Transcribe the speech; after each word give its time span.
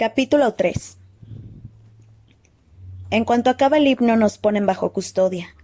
Capítulo 0.00 0.54
3 0.54 0.96
En 3.10 3.26
cuanto 3.26 3.50
acaba 3.50 3.76
el 3.76 3.86
himno 3.86 4.16
nos 4.16 4.38
ponen 4.38 4.64
bajo 4.64 4.94
custodia. 4.94 5.54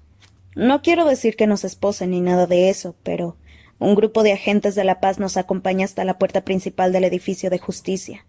No 0.54 0.82
quiero 0.82 1.06
decir 1.06 1.36
que 1.36 1.46
nos 1.46 1.64
esposen 1.64 2.10
ni 2.10 2.20
nada 2.20 2.46
de 2.46 2.68
eso, 2.68 2.96
pero 3.02 3.38
un 3.78 3.94
grupo 3.94 4.22
de 4.22 4.34
agentes 4.34 4.74
de 4.74 4.84
la 4.84 5.00
paz 5.00 5.18
nos 5.18 5.38
acompaña 5.38 5.86
hasta 5.86 6.04
la 6.04 6.18
puerta 6.18 6.44
principal 6.44 6.92
del 6.92 7.04
edificio 7.04 7.48
de 7.48 7.58
justicia. 7.58 8.26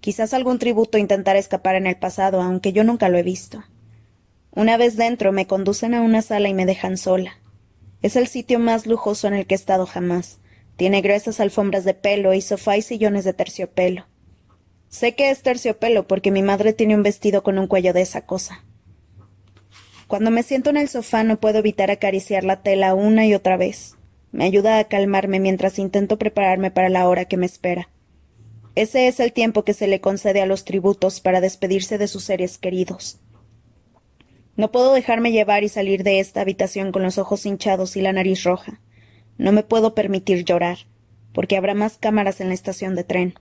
Quizás 0.00 0.32
algún 0.32 0.58
tributo 0.58 0.96
intentará 0.96 1.38
escapar 1.38 1.74
en 1.74 1.86
el 1.86 1.98
pasado, 1.98 2.40
aunque 2.40 2.72
yo 2.72 2.82
nunca 2.82 3.10
lo 3.10 3.18
he 3.18 3.22
visto. 3.22 3.62
Una 4.52 4.78
vez 4.78 4.96
dentro 4.96 5.32
me 5.32 5.46
conducen 5.46 5.92
a 5.92 6.00
una 6.00 6.22
sala 6.22 6.48
y 6.48 6.54
me 6.54 6.64
dejan 6.64 6.96
sola. 6.96 7.34
Es 8.00 8.16
el 8.16 8.26
sitio 8.26 8.58
más 8.58 8.86
lujoso 8.86 9.28
en 9.28 9.34
el 9.34 9.46
que 9.46 9.54
he 9.54 9.56
estado 9.56 9.84
jamás. 9.84 10.38
Tiene 10.76 11.02
gruesas 11.02 11.40
alfombras 11.40 11.84
de 11.84 11.92
pelo 11.92 12.32
y 12.32 12.40
sofá 12.40 12.78
y 12.78 12.80
sillones 12.80 13.26
de 13.26 13.34
terciopelo. 13.34 14.06
Sé 14.92 15.14
que 15.14 15.30
es 15.30 15.40
terciopelo 15.40 16.06
porque 16.06 16.30
mi 16.30 16.42
madre 16.42 16.74
tiene 16.74 16.94
un 16.94 17.02
vestido 17.02 17.42
con 17.42 17.58
un 17.58 17.66
cuello 17.66 17.94
de 17.94 18.02
esa 18.02 18.26
cosa. 18.26 18.62
Cuando 20.06 20.30
me 20.30 20.42
siento 20.42 20.68
en 20.68 20.76
el 20.76 20.90
sofá 20.90 21.24
no 21.24 21.40
puedo 21.40 21.60
evitar 21.60 21.90
acariciar 21.90 22.44
la 22.44 22.62
tela 22.62 22.92
una 22.94 23.24
y 23.24 23.32
otra 23.32 23.56
vez. 23.56 23.96
Me 24.32 24.44
ayuda 24.44 24.78
a 24.78 24.84
calmarme 24.84 25.40
mientras 25.40 25.78
intento 25.78 26.18
prepararme 26.18 26.70
para 26.70 26.90
la 26.90 27.08
hora 27.08 27.24
que 27.24 27.38
me 27.38 27.46
espera. 27.46 27.88
Ese 28.74 29.08
es 29.08 29.18
el 29.18 29.32
tiempo 29.32 29.64
que 29.64 29.72
se 29.72 29.86
le 29.86 30.02
concede 30.02 30.42
a 30.42 30.46
los 30.46 30.66
tributos 30.66 31.20
para 31.20 31.40
despedirse 31.40 31.96
de 31.96 32.06
sus 32.06 32.24
seres 32.24 32.58
queridos. 32.58 33.18
No 34.56 34.72
puedo 34.72 34.92
dejarme 34.92 35.32
llevar 35.32 35.64
y 35.64 35.70
salir 35.70 36.02
de 36.02 36.20
esta 36.20 36.42
habitación 36.42 36.92
con 36.92 37.02
los 37.02 37.16
ojos 37.16 37.46
hinchados 37.46 37.96
y 37.96 38.02
la 38.02 38.12
nariz 38.12 38.44
roja. 38.44 38.82
No 39.38 39.52
me 39.52 39.62
puedo 39.62 39.94
permitir 39.94 40.44
llorar, 40.44 40.80
porque 41.32 41.56
habrá 41.56 41.72
más 41.72 41.96
cámaras 41.96 42.42
en 42.42 42.48
la 42.48 42.54
estación 42.54 42.94
de 42.94 43.04
tren. 43.04 43.34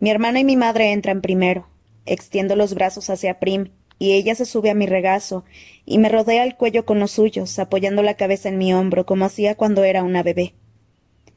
Mi 0.00 0.10
hermana 0.10 0.40
y 0.40 0.44
mi 0.44 0.56
madre 0.56 0.92
entran 0.92 1.20
primero. 1.20 1.68
Extiendo 2.06 2.56
los 2.56 2.74
brazos 2.74 3.10
hacia 3.10 3.38
Prim, 3.38 3.70
y 3.98 4.12
ella 4.12 4.34
se 4.34 4.44
sube 4.44 4.70
a 4.70 4.74
mi 4.74 4.86
regazo 4.86 5.44
y 5.84 5.98
me 5.98 6.08
rodea 6.08 6.44
el 6.44 6.54
cuello 6.56 6.84
con 6.84 7.00
los 7.00 7.10
suyos, 7.10 7.58
apoyando 7.58 8.02
la 8.02 8.14
cabeza 8.14 8.48
en 8.48 8.58
mi 8.58 8.72
hombro, 8.72 9.06
como 9.06 9.24
hacía 9.24 9.56
cuando 9.56 9.84
era 9.84 10.02
una 10.02 10.22
bebé. 10.22 10.54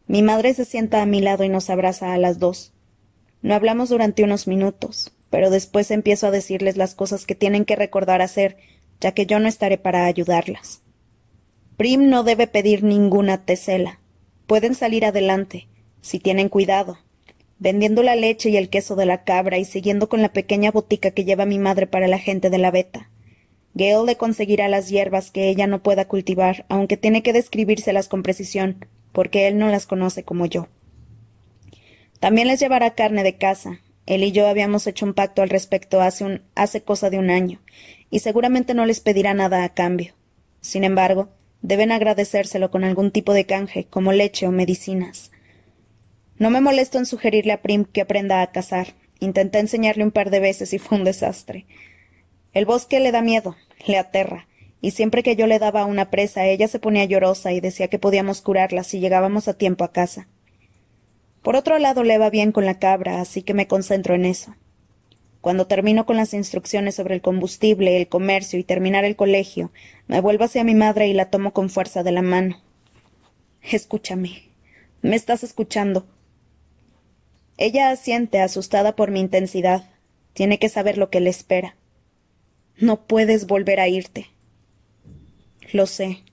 Mi 0.07 0.21
madre 0.21 0.53
se 0.53 0.65
sienta 0.65 1.01
a 1.01 1.05
mi 1.05 1.21
lado 1.21 1.43
y 1.43 1.49
nos 1.49 1.69
abraza 1.69 2.13
a 2.13 2.17
las 2.17 2.37
dos. 2.37 2.73
No 3.41 3.55
hablamos 3.55 3.89
durante 3.89 4.23
unos 4.23 4.47
minutos, 4.47 5.11
pero 5.29 5.49
después 5.49 5.89
empiezo 5.89 6.27
a 6.27 6.31
decirles 6.31 6.77
las 6.77 6.93
cosas 6.93 7.25
que 7.25 7.33
tienen 7.33 7.65
que 7.65 7.75
recordar 7.75 8.21
hacer, 8.21 8.57
ya 8.99 9.13
que 9.13 9.25
yo 9.25 9.39
no 9.39 9.47
estaré 9.47 9.77
para 9.77 10.05
ayudarlas. 10.05 10.83
Prim 11.77 12.09
no 12.09 12.23
debe 12.23 12.45
pedir 12.45 12.83
ninguna 12.83 13.43
tesela. 13.43 13.99
Pueden 14.45 14.75
salir 14.75 15.05
adelante, 15.05 15.67
si 16.01 16.19
tienen 16.19 16.49
cuidado, 16.49 16.99
vendiendo 17.61 18.01
la 18.01 18.15
leche 18.15 18.49
y 18.49 18.57
el 18.57 18.69
queso 18.69 18.95
de 18.95 19.05
la 19.05 19.23
cabra 19.23 19.59
y 19.59 19.65
siguiendo 19.65 20.09
con 20.09 20.23
la 20.23 20.33
pequeña 20.33 20.71
botica 20.71 21.11
que 21.11 21.25
lleva 21.25 21.45
mi 21.45 21.59
madre 21.59 21.85
para 21.85 22.07
la 22.07 22.17
gente 22.17 22.49
de 22.49 22.57
la 22.57 22.71
beta. 22.71 23.11
Gale 23.75 24.03
le 24.03 24.17
conseguirá 24.17 24.67
las 24.67 24.89
hierbas 24.89 25.29
que 25.29 25.47
ella 25.47 25.67
no 25.67 25.83
pueda 25.83 26.07
cultivar, 26.07 26.65
aunque 26.69 26.97
tiene 26.97 27.21
que 27.21 27.33
describírselas 27.33 28.07
con 28.07 28.23
precisión, 28.23 28.87
porque 29.11 29.47
él 29.47 29.59
no 29.59 29.67
las 29.67 29.85
conoce 29.85 30.23
como 30.23 30.47
yo. 30.47 30.69
También 32.19 32.47
les 32.47 32.59
llevará 32.59 32.95
carne 32.95 33.21
de 33.21 33.37
casa. 33.37 33.79
Él 34.07 34.23
y 34.23 34.31
yo 34.31 34.47
habíamos 34.47 34.87
hecho 34.87 35.05
un 35.05 35.13
pacto 35.13 35.43
al 35.43 35.49
respecto 35.49 36.01
hace, 36.01 36.23
un, 36.23 36.41
hace 36.55 36.81
cosa 36.81 37.11
de 37.11 37.19
un 37.19 37.29
año, 37.29 37.61
y 38.09 38.19
seguramente 38.19 38.73
no 38.73 38.87
les 38.87 39.01
pedirá 39.01 39.35
nada 39.35 39.63
a 39.63 39.69
cambio. 39.69 40.15
Sin 40.61 40.83
embargo, 40.83 41.29
deben 41.61 41.91
agradecérselo 41.91 42.71
con 42.71 42.83
algún 42.83 43.11
tipo 43.11 43.33
de 43.33 43.45
canje, 43.45 43.85
como 43.85 44.13
leche 44.13 44.47
o 44.47 44.51
medicinas. 44.51 45.30
No 46.41 46.49
me 46.49 46.59
molesto 46.59 46.97
en 46.97 47.05
sugerirle 47.05 47.53
a 47.53 47.61
Prim 47.61 47.85
que 47.85 48.01
aprenda 48.01 48.41
a 48.41 48.51
cazar. 48.51 48.95
Intenté 49.19 49.59
enseñarle 49.59 50.03
un 50.03 50.09
par 50.09 50.31
de 50.31 50.39
veces 50.39 50.73
y 50.73 50.79
fue 50.79 50.97
un 50.97 51.03
desastre. 51.03 51.67
El 52.51 52.65
bosque 52.65 52.99
le 52.99 53.11
da 53.11 53.21
miedo, 53.21 53.55
le 53.85 53.99
aterra, 53.99 54.47
y 54.81 54.89
siempre 54.89 55.21
que 55.21 55.35
yo 55.35 55.45
le 55.45 55.59
daba 55.59 55.85
una 55.85 56.09
presa 56.09 56.47
ella 56.47 56.67
se 56.67 56.79
ponía 56.79 57.05
llorosa 57.05 57.53
y 57.53 57.59
decía 57.59 57.89
que 57.89 57.99
podíamos 57.99 58.41
curarla 58.41 58.83
si 58.83 58.99
llegábamos 58.99 59.47
a 59.47 59.53
tiempo 59.53 59.83
a 59.83 59.91
casa. 59.91 60.27
Por 61.43 61.55
otro 61.55 61.77
lado 61.77 62.03
le 62.03 62.17
va 62.17 62.31
bien 62.31 62.51
con 62.51 62.65
la 62.65 62.79
cabra, 62.79 63.21
así 63.21 63.43
que 63.43 63.53
me 63.53 63.67
concentro 63.67 64.15
en 64.15 64.25
eso. 64.25 64.55
Cuando 65.41 65.67
termino 65.67 66.07
con 66.07 66.17
las 66.17 66.33
instrucciones 66.33 66.95
sobre 66.95 67.13
el 67.13 67.21
combustible, 67.21 67.97
el 67.97 68.07
comercio 68.07 68.57
y 68.57 68.63
terminar 68.63 69.05
el 69.05 69.15
colegio, 69.15 69.71
me 70.07 70.21
vuelvo 70.21 70.45
hacia 70.45 70.63
mi 70.63 70.73
madre 70.73 71.07
y 71.07 71.13
la 71.13 71.29
tomo 71.29 71.53
con 71.53 71.69
fuerza 71.69 72.01
de 72.01 72.13
la 72.13 72.23
mano. 72.23 72.59
Escúchame. 73.61 74.49
¿Me 75.03 75.15
estás 75.15 75.43
escuchando? 75.43 76.07
Ella 77.63 77.91
asiente, 77.91 78.39
asustada 78.39 78.95
por 78.95 79.11
mi 79.11 79.19
intensidad. 79.19 79.87
Tiene 80.33 80.57
que 80.57 80.67
saber 80.67 80.97
lo 80.97 81.11
que 81.11 81.19
le 81.19 81.29
espera. 81.29 81.75
No 82.75 83.05
puedes 83.05 83.45
volver 83.45 83.79
a 83.79 83.87
irte. 83.87 84.31
Lo 85.71 85.85
sé, 85.85 86.23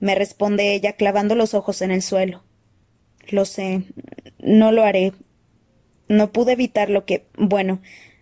me 0.00 0.16
responde 0.16 0.74
ella 0.74 0.94
clavando 0.94 1.36
los 1.36 1.54
ojos 1.54 1.80
en 1.80 1.92
el 1.92 2.02
suelo. 2.02 2.42
Lo 3.28 3.44
sé, 3.44 3.84
no 4.40 4.72
lo 4.72 4.82
haré. 4.82 5.12
No 6.08 6.32
pude 6.32 6.54
evitar 6.54 6.90
lo 6.90 7.04
que. 7.04 7.28
Bueno, 7.36 7.80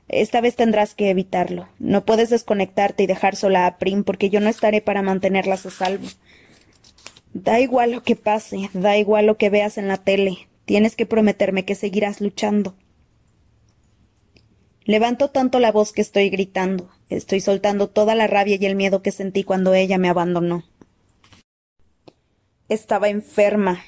esta 0.09 0.43
vez 0.43 0.57
tendrás 0.57 0.95
que 0.95 1.09
evitarlo. 1.09 1.71
No 1.79 2.05
puedes 2.05 2.29
desconectarte 2.29 3.05
y 3.05 3.07
dejar 3.07 3.35
sola 3.35 3.67
a 3.67 3.79
Prim 3.79 4.05
porque 4.05 4.29
yo 4.29 4.41
no 4.41 4.51
estaré 4.51 4.83
para 4.83 5.01
mantenerlas 5.01 5.65
a 5.65 5.71
salvo. 5.71 6.07
Da 7.33 7.61
igual 7.61 7.93
lo 7.93 8.03
que 8.03 8.15
pase, 8.15 8.69
da 8.75 8.99
igual 8.99 9.25
lo 9.25 9.39
que 9.39 9.49
veas 9.49 9.79
en 9.79 9.89
la 9.89 9.97
tele, 9.97 10.49
Tienes 10.67 10.97
que 10.97 11.07
prometerme 11.07 11.65
que 11.65 11.75
seguirás 11.75 12.21
luchando. 12.21 12.77
Levanto 14.85 15.31
tanto 15.31 15.59
la 15.59 15.73
voz 15.73 15.93
que 15.93 16.03
estoy 16.03 16.29
gritando. 16.29 16.91
Estoy 17.09 17.41
soltando 17.41 17.89
toda 17.89 18.15
la 18.15 18.27
rabia 18.27 18.57
y 18.61 18.67
el 18.67 18.77
miedo 18.77 19.01
que 19.01 19.13
sentí 19.13 19.45
cuando 19.45 19.75
ella 19.75 19.97
me 19.97 20.09
abandonó. 20.09 20.65
Estaba 22.69 23.09
enferma, 23.09 23.85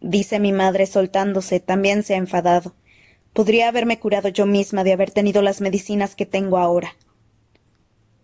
dice 0.00 0.40
mi 0.40 0.52
madre 0.52 0.86
soltándose, 0.86 1.60
también 1.60 2.02
se 2.02 2.14
ha 2.14 2.18
enfadado. 2.18 2.74
Podría 3.34 3.68
haberme 3.68 3.98
curado 3.98 4.28
yo 4.28 4.46
misma 4.46 4.82
de 4.82 4.92
haber 4.92 5.10
tenido 5.10 5.42
las 5.42 5.60
medicinas 5.60 6.14
que 6.14 6.24
tengo 6.24 6.56
ahora. 6.56 6.96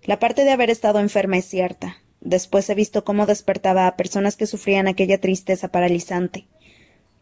La 0.05 0.19
parte 0.19 0.44
de 0.44 0.53
haber 0.53 0.71
estado 0.71 1.00
enferma 1.00 1.37
es 1.37 1.44
cierta. 1.44 1.99
Después 2.21 2.69
he 2.71 2.75
visto 2.75 3.05
cómo 3.05 3.27
despertaba 3.27 3.87
a 3.87 3.97
personas 3.97 4.37
que 4.37 4.47
sufrían 4.47 4.89
aquella 4.89 5.21
tristeza 5.21 5.69
paralizante. 5.69 6.49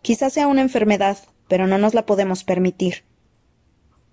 Quizás 0.03 0.33
sea 0.33 0.47
una 0.47 0.63
enfermedad, 0.63 1.19
pero 1.49 1.67
no 1.67 1.79
nos 1.79 1.95
la 1.95 2.07
podemos 2.07 2.45
permitir. 2.45 3.05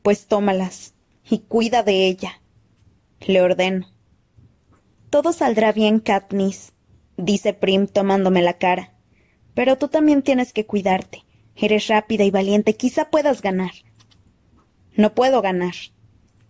Pues 0.01 0.27
tómalas 0.27 0.93
y 1.29 1.39
cuida 1.39 1.83
de 1.83 2.07
ella. 2.07 2.41
Le 3.21 3.41
ordeno. 3.41 3.87
Todo 5.09 5.33
saldrá 5.33 5.71
bien, 5.71 5.99
Katniss, 5.99 6.73
dice 7.17 7.53
Prim 7.53 7.87
tomándome 7.87 8.41
la 8.41 8.57
cara. 8.57 8.93
Pero 9.53 9.77
tú 9.77 9.87
también 9.87 10.21
tienes 10.21 10.51
que 10.53 10.65
cuidarte. 10.65 11.23
Eres 11.55 11.87
rápida 11.87 12.25
y 12.25 12.31
valiente, 12.31 12.75
quizá 12.75 13.09
puedas 13.09 13.41
ganar. 13.41 13.71
No 14.95 15.13
puedo 15.13 15.41
ganar. 15.41 15.75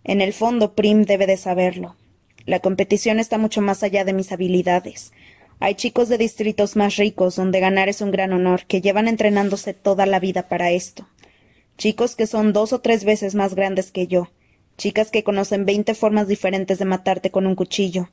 En 0.02 0.20
el 0.20 0.32
fondo, 0.32 0.74
Prim 0.74 1.04
debe 1.04 1.26
de 1.26 1.36
saberlo. 1.36 1.96
La 2.44 2.60
competición 2.60 3.18
está 3.18 3.38
mucho 3.38 3.60
más 3.60 3.82
allá 3.82 4.04
de 4.04 4.12
mis 4.12 4.30
habilidades. 4.32 5.12
Hay 5.58 5.74
chicos 5.74 6.08
de 6.08 6.18
distritos 6.18 6.76
más 6.76 6.96
ricos 6.96 7.36
donde 7.36 7.60
ganar 7.60 7.88
es 7.88 8.00
un 8.00 8.10
gran 8.10 8.32
honor, 8.32 8.66
que 8.66 8.82
llevan 8.82 9.08
entrenándose 9.08 9.72
toda 9.72 10.04
la 10.04 10.20
vida 10.20 10.48
para 10.48 10.70
esto. 10.70 11.08
Chicos 11.78 12.14
que 12.14 12.26
son 12.26 12.52
dos 12.52 12.72
o 12.72 12.80
tres 12.80 13.04
veces 13.04 13.34
más 13.34 13.54
grandes 13.54 13.90
que 13.90 14.06
yo. 14.06 14.28
Chicas 14.76 15.10
que 15.10 15.24
conocen 15.24 15.64
veinte 15.64 15.94
formas 15.94 16.28
diferentes 16.28 16.78
de 16.78 16.84
matarte 16.84 17.30
con 17.30 17.46
un 17.46 17.54
cuchillo. 17.54 18.10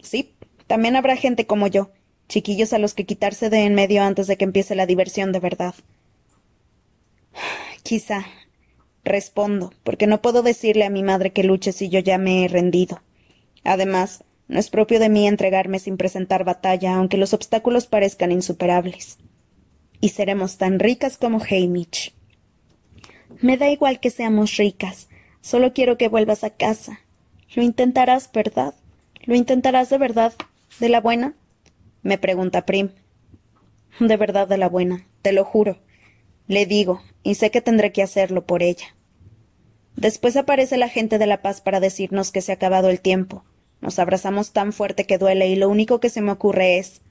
Sí, 0.00 0.34
también 0.66 0.96
habrá 0.96 1.16
gente 1.16 1.46
como 1.46 1.66
yo, 1.66 1.90
chiquillos 2.28 2.72
a 2.72 2.78
los 2.78 2.94
que 2.94 3.04
quitarse 3.04 3.50
de 3.50 3.64
en 3.64 3.74
medio 3.74 4.02
antes 4.02 4.26
de 4.26 4.36
que 4.36 4.44
empiece 4.44 4.74
la 4.74 4.86
diversión 4.86 5.32
de 5.32 5.40
verdad. 5.40 5.74
Quizá. 7.82 8.24
Respondo, 9.04 9.74
porque 9.82 10.06
no 10.06 10.22
puedo 10.22 10.42
decirle 10.42 10.86
a 10.86 10.90
mi 10.90 11.02
madre 11.02 11.30
que 11.30 11.44
luche 11.44 11.72
si 11.72 11.90
yo 11.90 12.00
ya 12.00 12.16
me 12.16 12.44
he 12.44 12.48
rendido. 12.48 13.02
Además, 13.62 14.24
no 14.46 14.58
es 14.58 14.70
propio 14.70 15.00
de 15.00 15.08
mí 15.08 15.26
entregarme 15.26 15.78
sin 15.78 15.96
presentar 15.96 16.44
batalla, 16.44 16.94
aunque 16.94 17.16
los 17.16 17.32
obstáculos 17.32 17.86
parezcan 17.86 18.30
insuperables. 18.30 19.18
Y 20.00 20.10
seremos 20.10 20.58
tan 20.58 20.78
ricas 20.78 21.16
como 21.16 21.38
Hamish. 21.38 22.14
Me 23.40 23.56
da 23.56 23.70
igual 23.70 24.00
que 24.00 24.10
seamos 24.10 24.56
ricas. 24.56 25.08
Solo 25.40 25.72
quiero 25.72 25.96
que 25.96 26.08
vuelvas 26.08 26.44
a 26.44 26.50
casa. 26.50 27.00
Lo 27.54 27.62
intentarás, 27.62 28.30
¿verdad? 28.32 28.74
¿Lo 29.24 29.34
intentarás 29.34 29.88
de 29.90 29.98
verdad? 29.98 30.34
¿De 30.78 30.88
la 30.88 31.00
buena? 31.00 31.34
me 32.02 32.18
pregunta 32.18 32.66
Prim. 32.66 32.90
De 33.98 34.16
verdad 34.16 34.46
de 34.46 34.58
la 34.58 34.68
buena, 34.68 35.06
te 35.22 35.32
lo 35.32 35.44
juro. 35.44 35.78
Le 36.46 36.66
digo, 36.66 37.00
y 37.22 37.36
sé 37.36 37.50
que 37.50 37.62
tendré 37.62 37.92
que 37.92 38.02
hacerlo 38.02 38.44
por 38.44 38.62
ella. 38.62 38.94
Después 39.96 40.36
aparece 40.36 40.76
la 40.76 40.88
gente 40.88 41.18
de 41.18 41.26
la 41.26 41.40
paz 41.40 41.60
para 41.60 41.80
decirnos 41.80 42.30
que 42.30 42.42
se 42.42 42.52
ha 42.52 42.56
acabado 42.56 42.90
el 42.90 43.00
tiempo, 43.00 43.44
nos 43.84 43.98
abrazamos 43.98 44.52
tan 44.52 44.72
fuerte 44.72 45.04
que 45.04 45.18
duele 45.18 45.46
y 45.48 45.56
lo 45.56 45.68
único 45.68 46.00
que 46.00 46.08
se 46.08 46.22
me 46.22 46.32
ocurre 46.32 46.78
es 46.78 47.02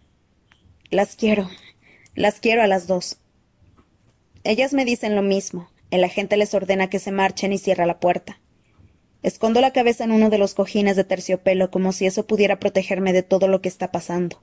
las 0.89 1.15
quiero. 1.15 1.47
Las 2.15 2.39
quiero 2.39 2.63
a 2.63 2.67
las 2.67 2.87
dos. 2.87 3.19
Ellas 4.43 4.73
me 4.73 4.83
dicen 4.83 5.15
lo 5.15 5.21
mismo. 5.21 5.69
El 5.91 6.03
agente 6.03 6.35
les 6.35 6.55
ordena 6.55 6.89
que 6.89 6.97
se 6.97 7.11
marchen 7.11 7.53
y 7.53 7.59
cierra 7.59 7.85
la 7.85 7.99
puerta. 7.99 8.41
Escondo 9.21 9.61
la 9.61 9.71
cabeza 9.71 10.03
en 10.03 10.11
uno 10.11 10.31
de 10.31 10.39
los 10.39 10.55
cojines 10.55 10.95
de 10.95 11.03
terciopelo 11.03 11.69
como 11.69 11.91
si 11.91 12.07
eso 12.07 12.25
pudiera 12.25 12.59
protegerme 12.59 13.13
de 13.13 13.21
todo 13.21 13.47
lo 13.47 13.61
que 13.61 13.69
está 13.69 13.91
pasando. 13.91 14.41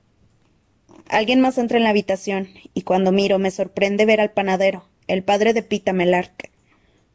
Alguien 1.09 1.41
más 1.41 1.57
entra 1.57 1.79
en 1.79 1.83
la 1.83 1.89
habitación, 1.89 2.47
y 2.73 2.83
cuando 2.83 3.11
miro 3.11 3.39
me 3.39 3.51
sorprende 3.51 4.05
ver 4.05 4.21
al 4.21 4.31
panadero, 4.31 4.85
el 5.07 5.21
padre 5.21 5.51
de 5.51 5.63
Pita 5.63 5.91
Melark. 5.91 6.49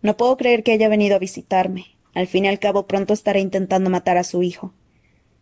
No 0.02 0.18
puedo 0.18 0.36
creer 0.36 0.62
que 0.62 0.72
haya 0.72 0.90
venido 0.90 1.16
a 1.16 1.20
visitarme. 1.20 1.86
Al 2.12 2.26
fin 2.26 2.44
y 2.44 2.48
al 2.48 2.58
cabo 2.58 2.86
pronto 2.86 3.14
estará 3.14 3.38
intentando 3.38 3.88
matar 3.88 4.18
a 4.18 4.24
su 4.24 4.42
hijo. 4.42 4.74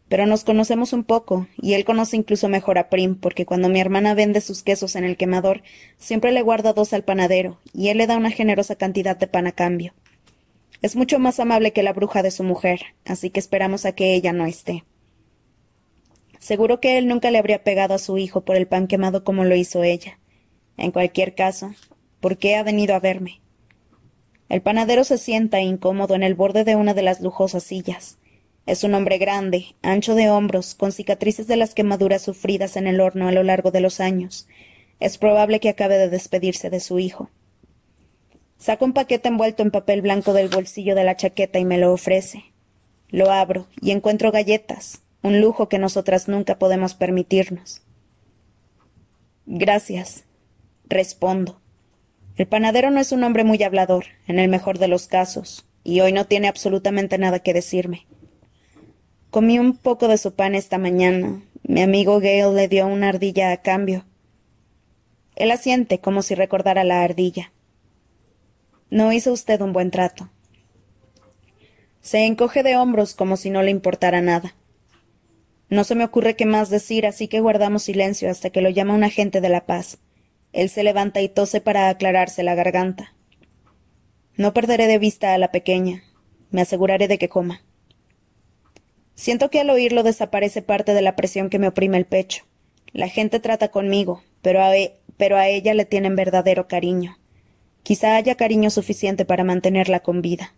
Pero 0.09 0.27
nos 0.27 0.45
conocemos 0.45 0.93
un 0.93 1.05
poco, 1.05 1.47
y 1.56 1.75
él 1.75 1.85
conoce 1.85 2.17
incluso 2.17 2.49
mejor 2.49 2.79
a 2.79 2.89
Prim, 2.89 3.17
porque 3.17 3.47
cuando 3.47 3.69
mi 3.69 3.81
hermana 3.81 4.15
vende 4.15 4.41
sus 4.41 4.62
quesos 4.62 4.97
en 4.97 5.05
el 5.05 5.17
quemador, 5.17 5.62
siempre 5.99 6.33
le 6.33 6.43
guarda 6.43 6.73
dos 6.73 6.93
al 6.93 7.05
panadero, 7.05 7.59
y 7.73 7.89
él 7.89 7.99
le 7.99 8.06
da 8.06 8.17
una 8.17 8.31
generosa 8.31 8.77
cantidad 8.77 9.17
de 9.17 9.27
pan 9.27 9.47
a 9.47 9.53
cambio. 9.53 9.95
Es 10.83 10.97
mucho 10.97 11.19
más 11.19 11.41
amable 11.41 11.73
que 11.73 11.83
la 11.83 11.95
bruja 11.95 12.23
de 12.23 12.31
su 12.31 12.45
mujer, 12.45 12.81
así 13.06 13.31
que 13.31 13.41
esperamos 13.41 13.87
a 13.87 13.93
que 13.93 14.15
ella 14.15 14.35
no 14.35 14.45
esté. 14.45 14.85
Seguro 16.39 16.79
que 16.79 16.99
él 16.99 17.09
nunca 17.09 17.31
le 17.31 17.39
habría 17.39 17.65
pegado 17.65 17.95
a 17.95 17.99
su 17.99 18.19
hijo 18.19 18.43
por 18.43 18.57
el 18.57 18.67
pan 18.67 18.87
quemado 18.87 19.25
como 19.25 19.45
lo 19.45 19.57
hizo 19.57 19.83
ella. 19.83 20.19
En 20.77 20.91
cualquier 20.91 21.35
caso, 21.35 21.73
¿por 22.21 22.37
qué 22.37 22.57
ha 22.57 22.62
venido 22.62 22.95
a 22.95 23.00
verme? 23.00 23.41
El 24.50 24.61
panadero 24.61 25.05
se 25.05 25.17
sienta 25.17 25.62
incómodo 25.62 26.15
en 26.15 26.23
el 26.23 26.35
borde 26.35 26.65
de 26.65 26.77
una 26.77 26.93
de 26.93 27.00
las 27.00 27.23
lujosas 27.23 27.62
sillas. 27.62 28.19
Es 28.66 28.82
un 28.82 28.94
hombre 28.94 29.19
grande, 29.19 29.75
ancho 29.82 30.14
de 30.14 30.31
hombros, 30.31 30.75
con 30.75 30.90
cicatrices 30.90 31.46
de 31.46 31.56
las 31.56 31.75
quemaduras 31.75 32.22
sufridas 32.22 32.76
en 32.76 32.87
el 32.87 33.00
horno 33.00 33.28
a 33.28 33.32
lo 33.32 33.43
largo 33.43 33.70
de 33.70 33.81
los 33.81 34.00
años. 34.00 34.49
Es 35.00 35.19
probable 35.19 35.61
que 35.61 35.69
acabe 35.69 35.99
de 35.99 36.08
despedirse 36.08 36.70
de 36.70 36.81
su 36.81 36.99
hijo. 36.99 37.31
Saca 38.56 38.84
un 38.84 38.94
paquete 38.94 39.28
envuelto 39.28 39.62
en 39.62 39.70
papel 39.70 40.00
blanco 40.00 40.32
del 40.32 40.49
bolsillo 40.49 40.94
de 40.94 41.05
la 41.05 41.16
chaqueta 41.16 41.58
y 41.58 41.66
me 41.66 41.76
lo 41.76 41.93
ofrece. 41.93 42.44
Lo 43.11 43.31
abro 43.31 43.66
y 43.82 43.90
encuentro 43.90 44.32
galletas, 44.32 45.02
un 45.22 45.40
lujo 45.40 45.69
que 45.69 45.78
nosotras 45.78 46.28
nunca 46.28 46.58
podemos 46.58 46.94
permitirnos. 46.94 47.82
Gracias, 49.44 50.25
respondo. 50.87 51.61
El 52.37 52.46
panadero 52.46 52.90
no 52.90 52.99
es 52.99 53.12
un 53.12 53.22
hombre 53.25 53.44
muy 53.44 53.62
hablador, 53.62 54.06
en 54.26 54.38
el 54.38 54.49
mejor 54.49 54.78
de 54.78 54.88
los 54.88 55.06
casos, 55.06 55.66
y 55.84 56.00
hoy 56.00 56.12
no 56.12 56.25
tiene 56.25 56.49
absolutamente 56.49 57.19
nada 57.19 57.40
que 57.40 57.52
decirme. 57.52 58.06
Comí 59.35 59.59
un 59.59 59.77
poco 59.77 60.07
de 60.07 60.17
su 60.17 60.37
pan 60.37 60.55
esta 60.55 60.79
mañana. 60.79 61.43
Mi 61.65 61.83
amigo 61.83 62.21
Gale 62.21 62.53
le 62.53 62.69
dio 62.69 62.87
una 62.87 63.09
ardilla 63.09 63.51
a 63.51 63.57
cambio. 63.57 64.05
Él 65.35 65.51
asiente 65.51 65.99
como 65.99 66.23
si 66.23 66.37
recordara 66.37 66.85
la 66.85 67.03
ardilla. 67.03 67.53
No 68.91 69.13
hizo 69.13 69.33
usted 69.33 69.61
un 69.61 69.73
buen 69.73 69.91
trato. 69.91 70.31
Se 72.01 72.27
encoge 72.27 72.63
de 72.63 72.77
hombros 72.77 73.17
como 73.17 73.37
si 73.37 73.51
no 73.51 73.65
le 73.65 73.73
importara 73.73 74.21
nada. 74.21 74.55
No 75.69 75.83
se 75.83 75.97
me 75.97 76.05
ocurre 76.05 76.37
qué 76.37 76.47
más 76.47 76.71
decir, 76.71 77.05
así 77.05 77.27
que 77.27 77.41
guardamos 77.41 77.83
silencio 77.83 78.31
hasta 78.31 78.51
que 78.51 78.61
lo 78.61 78.71
llama 78.71 78.95
un 78.95 79.03
agente 79.03 79.41
de 79.41 79.49
la 79.49 79.67
paz. 79.67 79.99
Él 80.53 80.69
se 80.71 80.85
levanta 80.85 81.23
y 81.23 81.29
tose 81.29 81.61
para 81.61 81.89
aclararse 81.89 82.45
la 82.45 82.55
garganta. 82.55 83.17
No 84.37 84.55
perderé 84.55 84.87
de 84.87 85.01
vista 85.01 85.35
a 85.35 85.39
la 85.39 85.51
pequeña. 85.51 86.05
Me 86.53 86.61
aseguraré 86.61 87.09
de 87.09 87.19
que 87.19 87.29
coma. 87.29 87.63
Siento 89.14 89.50
que 89.50 89.61
al 89.61 89.70
oírlo 89.70 90.02
desaparece 90.02 90.62
parte 90.62 90.94
de 90.94 91.02
la 91.02 91.16
presión 91.16 91.50
que 91.50 91.58
me 91.58 91.69
oprime 91.69 91.99
el 91.99 92.06
pecho. 92.06 92.44
La 92.93 93.08
gente 93.08 93.40
trata 93.40 93.69
conmigo, 93.69 94.22
pero 94.43 94.62
a, 94.62 94.76
e, 94.76 94.99
pero 95.16 95.37
a 95.37 95.49
ella 95.49 95.75
le 95.75 95.84
tienen 95.84 96.16
verdadero 96.16 96.69
cariño. 96.69 97.19
Quizá 97.82 98.16
haya 98.16 98.37
cariño 98.37 98.70
suficiente 98.70 99.25
para 99.25 99.44
mantenerla 99.44 100.00
con 100.00 100.22
vida. 100.22 100.55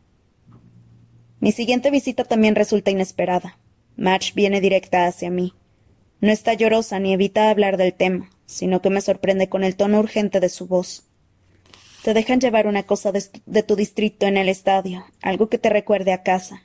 Mi 1.40 1.52
siguiente 1.52 1.90
visita 1.90 2.24
también 2.24 2.54
resulta 2.54 2.90
inesperada. 2.90 3.58
Match 3.96 4.34
viene 4.34 4.60
directa 4.60 5.06
hacia 5.06 5.30
mí. 5.30 5.54
No 6.20 6.32
está 6.32 6.54
llorosa 6.54 6.98
ni 6.98 7.12
evita 7.12 7.50
hablar 7.50 7.76
del 7.76 7.94
tema, 7.94 8.30
sino 8.46 8.80
que 8.80 8.90
me 8.90 9.00
sorprende 9.00 9.48
con 9.48 9.64
el 9.64 9.76
tono 9.76 9.98
urgente 9.98 10.40
de 10.40 10.48
su 10.48 10.66
voz. 10.66 11.04
Te 12.02 12.14
dejan 12.14 12.40
llevar 12.40 12.66
una 12.66 12.84
cosa 12.84 13.12
de, 13.12 13.62
tu 13.62 13.76
distrito 13.76 14.26
en 14.26 14.36
el 14.36 14.48
estadio, 14.48 15.04
algo 15.22 15.48
que 15.48 15.58
te 15.58 15.70
recuerde 15.70 16.12
a 16.12 16.22
casa. 16.22 16.62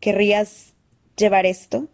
¿Querrías 0.00 0.75
llevar 1.16 1.46
esto? 1.46 1.88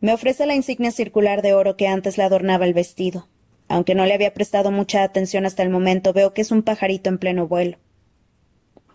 Me 0.00 0.12
ofrece 0.12 0.46
la 0.46 0.54
insignia 0.54 0.90
circular 0.90 1.42
de 1.42 1.54
oro 1.54 1.76
que 1.76 1.86
antes 1.86 2.18
le 2.18 2.24
adornaba 2.24 2.64
el 2.64 2.74
vestido. 2.74 3.28
Aunque 3.68 3.94
no 3.94 4.04
le 4.04 4.14
había 4.14 4.34
prestado 4.34 4.70
mucha 4.70 5.02
atención 5.02 5.46
hasta 5.46 5.62
el 5.62 5.70
momento, 5.70 6.12
veo 6.12 6.34
que 6.34 6.42
es 6.42 6.50
un 6.50 6.62
pajarito 6.62 7.08
en 7.08 7.18
pleno 7.18 7.46
vuelo. 7.46 7.78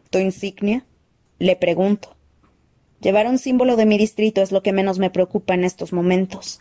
¿Tu 0.09 0.19
insignia? 0.19 0.85
Le 1.39 1.55
pregunto. 1.55 2.15
Llevar 2.99 3.27
un 3.27 3.37
símbolo 3.37 3.75
de 3.75 3.85
mi 3.85 3.97
distrito 3.97 4.41
es 4.41 4.51
lo 4.51 4.63
que 4.63 4.73
menos 4.73 4.99
me 4.99 5.09
preocupa 5.09 5.53
en 5.53 5.63
estos 5.63 5.93
momentos. 5.93 6.59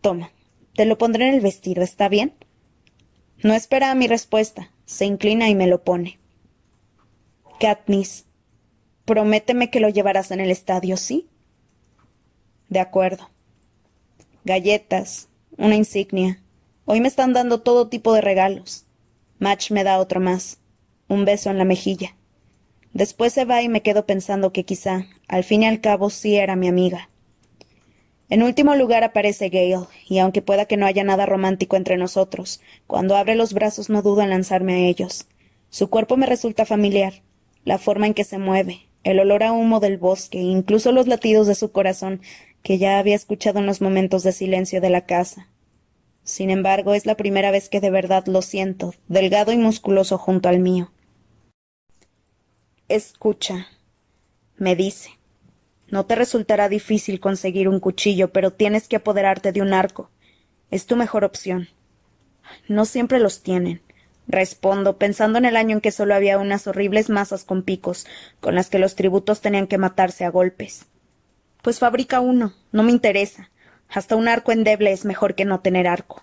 Toma, 0.00 0.30
te 0.74 0.84
lo 0.84 0.98
pondré 0.98 1.28
en 1.28 1.34
el 1.34 1.40
vestido, 1.40 1.82
¿está 1.82 2.08
bien? 2.08 2.34
No 3.42 3.54
espera 3.54 3.90
a 3.90 3.94
mi 3.94 4.08
respuesta. 4.08 4.70
Se 4.84 5.04
inclina 5.04 5.48
y 5.48 5.54
me 5.54 5.66
lo 5.66 5.82
pone. 5.82 6.18
Katniss, 7.58 8.25
prométeme 9.06 9.70
que 9.70 9.80
lo 9.80 9.88
llevarás 9.88 10.30
en 10.30 10.40
el 10.40 10.50
estadio, 10.50 10.98
¿sí? 10.98 11.28
De 12.68 12.80
acuerdo. 12.80 13.30
Galletas, 14.44 15.28
una 15.56 15.76
insignia, 15.76 16.42
Hoy 16.88 17.00
me 17.00 17.08
están 17.08 17.32
dando 17.32 17.62
todo 17.62 17.88
tipo 17.88 18.12
de 18.12 18.20
regalos. 18.20 18.86
Match 19.40 19.72
me 19.72 19.82
da 19.82 19.98
otro 19.98 20.20
más. 20.20 20.60
Un 21.08 21.24
beso 21.24 21.50
en 21.50 21.58
la 21.58 21.64
mejilla. 21.64 22.14
Después 22.92 23.32
se 23.32 23.44
va 23.44 23.60
y 23.60 23.68
me 23.68 23.82
quedo 23.82 24.06
pensando 24.06 24.52
que 24.52 24.64
quizá, 24.64 25.06
al 25.26 25.42
fin 25.42 25.64
y 25.64 25.66
al 25.66 25.80
cabo, 25.80 26.10
sí 26.10 26.36
era 26.36 26.54
mi 26.54 26.68
amiga. 26.68 27.10
En 28.28 28.44
último 28.44 28.76
lugar 28.76 29.02
aparece 29.02 29.48
Gale, 29.48 29.88
y 30.08 30.18
aunque 30.18 30.42
pueda 30.42 30.66
que 30.66 30.76
no 30.76 30.86
haya 30.86 31.02
nada 31.02 31.26
romántico 31.26 31.74
entre 31.74 31.96
nosotros, 31.96 32.60
cuando 32.86 33.16
abre 33.16 33.34
los 33.34 33.52
brazos 33.52 33.90
no 33.90 34.00
dudo 34.02 34.22
en 34.22 34.30
lanzarme 34.30 34.74
a 34.74 34.86
ellos. 34.86 35.26
Su 35.70 35.90
cuerpo 35.90 36.16
me 36.16 36.26
resulta 36.26 36.64
familiar, 36.66 37.14
la 37.64 37.78
forma 37.78 38.06
en 38.06 38.14
que 38.14 38.22
se 38.22 38.38
mueve, 38.38 38.86
el 39.06 39.20
olor 39.20 39.44
a 39.44 39.52
humo 39.52 39.78
del 39.78 39.98
bosque, 39.98 40.38
incluso 40.38 40.90
los 40.90 41.06
latidos 41.06 41.46
de 41.46 41.54
su 41.54 41.70
corazón, 41.70 42.20
que 42.64 42.76
ya 42.76 42.98
había 42.98 43.14
escuchado 43.14 43.60
en 43.60 43.66
los 43.66 43.80
momentos 43.80 44.24
de 44.24 44.32
silencio 44.32 44.80
de 44.80 44.90
la 44.90 45.06
casa. 45.06 45.48
Sin 46.24 46.50
embargo, 46.50 46.92
es 46.92 47.06
la 47.06 47.16
primera 47.16 47.52
vez 47.52 47.68
que 47.68 47.80
de 47.80 47.90
verdad 47.90 48.26
lo 48.26 48.42
siento, 48.42 48.94
delgado 49.06 49.52
y 49.52 49.58
musculoso 49.58 50.18
junto 50.18 50.48
al 50.48 50.58
mío. 50.58 50.90
Escucha, 52.88 53.68
me 54.56 54.74
dice. 54.74 55.10
No 55.88 56.04
te 56.06 56.16
resultará 56.16 56.68
difícil 56.68 57.20
conseguir 57.20 57.68
un 57.68 57.78
cuchillo, 57.78 58.32
pero 58.32 58.52
tienes 58.52 58.88
que 58.88 58.96
apoderarte 58.96 59.52
de 59.52 59.62
un 59.62 59.72
arco. 59.72 60.10
Es 60.72 60.86
tu 60.86 60.96
mejor 60.96 61.22
opción. 61.22 61.68
No 62.66 62.84
siempre 62.84 63.20
los 63.20 63.44
tienen. 63.44 63.82
Respondo, 64.28 64.98
pensando 64.98 65.38
en 65.38 65.44
el 65.44 65.56
año 65.56 65.76
en 65.76 65.80
que 65.80 65.92
solo 65.92 66.14
había 66.14 66.38
unas 66.38 66.66
horribles 66.66 67.10
masas 67.10 67.44
con 67.44 67.62
picos, 67.62 68.06
con 68.40 68.54
las 68.54 68.68
que 68.68 68.78
los 68.78 68.96
tributos 68.96 69.40
tenían 69.40 69.66
que 69.66 69.78
matarse 69.78 70.24
a 70.24 70.30
golpes. 70.30 70.86
Pues 71.62 71.78
fabrica 71.78 72.20
uno, 72.20 72.54
no 72.72 72.82
me 72.82 72.92
interesa. 72.92 73.50
Hasta 73.88 74.16
un 74.16 74.28
arco 74.28 74.52
endeble 74.52 74.92
es 74.92 75.04
mejor 75.04 75.34
que 75.34 75.44
no 75.44 75.60
tener 75.60 75.86
arco. 75.86 76.22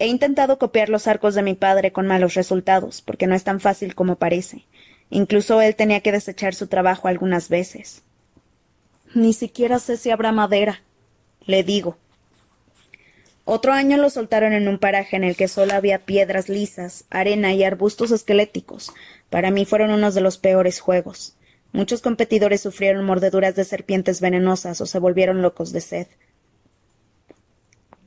He 0.00 0.08
intentado 0.08 0.58
copiar 0.58 0.88
los 0.88 1.06
arcos 1.06 1.34
de 1.34 1.42
mi 1.42 1.54
padre 1.54 1.92
con 1.92 2.06
malos 2.06 2.34
resultados, 2.34 3.02
porque 3.02 3.26
no 3.26 3.34
es 3.34 3.44
tan 3.44 3.60
fácil 3.60 3.94
como 3.94 4.16
parece. 4.16 4.66
Incluso 5.10 5.60
él 5.60 5.76
tenía 5.76 6.00
que 6.00 6.12
desechar 6.12 6.54
su 6.54 6.66
trabajo 6.66 7.06
algunas 7.06 7.48
veces. 7.48 8.02
Ni 9.14 9.32
siquiera 9.32 9.78
sé 9.78 9.96
si 9.96 10.10
habrá 10.10 10.32
madera, 10.32 10.82
le 11.46 11.62
digo. 11.62 11.96
Otro 13.44 13.72
año 13.72 13.98
lo 13.98 14.08
soltaron 14.08 14.54
en 14.54 14.68
un 14.68 14.78
paraje 14.78 15.16
en 15.16 15.24
el 15.24 15.36
que 15.36 15.48
solo 15.48 15.74
había 15.74 16.06
piedras 16.06 16.48
lisas, 16.48 17.04
arena 17.10 17.52
y 17.52 17.62
arbustos 17.62 18.10
esqueléticos. 18.10 18.92
Para 19.28 19.50
mí 19.50 19.66
fueron 19.66 19.90
unos 19.90 20.14
de 20.14 20.22
los 20.22 20.38
peores 20.38 20.80
juegos. 20.80 21.36
Muchos 21.72 22.00
competidores 22.00 22.62
sufrieron 22.62 23.04
mordeduras 23.04 23.54
de 23.54 23.64
serpientes 23.64 24.20
venenosas 24.20 24.80
o 24.80 24.86
se 24.86 24.98
volvieron 24.98 25.42
locos 25.42 25.72
de 25.72 25.80
sed. 25.80 26.06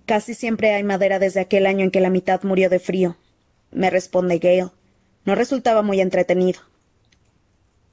Casi 0.05 0.33
siempre 0.33 0.73
hay 0.73 0.83
madera 0.83 1.19
desde 1.19 1.41
aquel 1.41 1.65
año 1.65 1.83
en 1.83 1.91
que 1.91 1.99
la 1.99 2.09
mitad 2.09 2.41
murió 2.43 2.69
de 2.69 2.79
frío, 2.79 3.17
me 3.71 3.89
responde 3.89 4.39
Gale. 4.39 4.71
No 5.25 5.35
resultaba 5.35 5.81
muy 5.81 5.99
entretenido. 5.99 6.61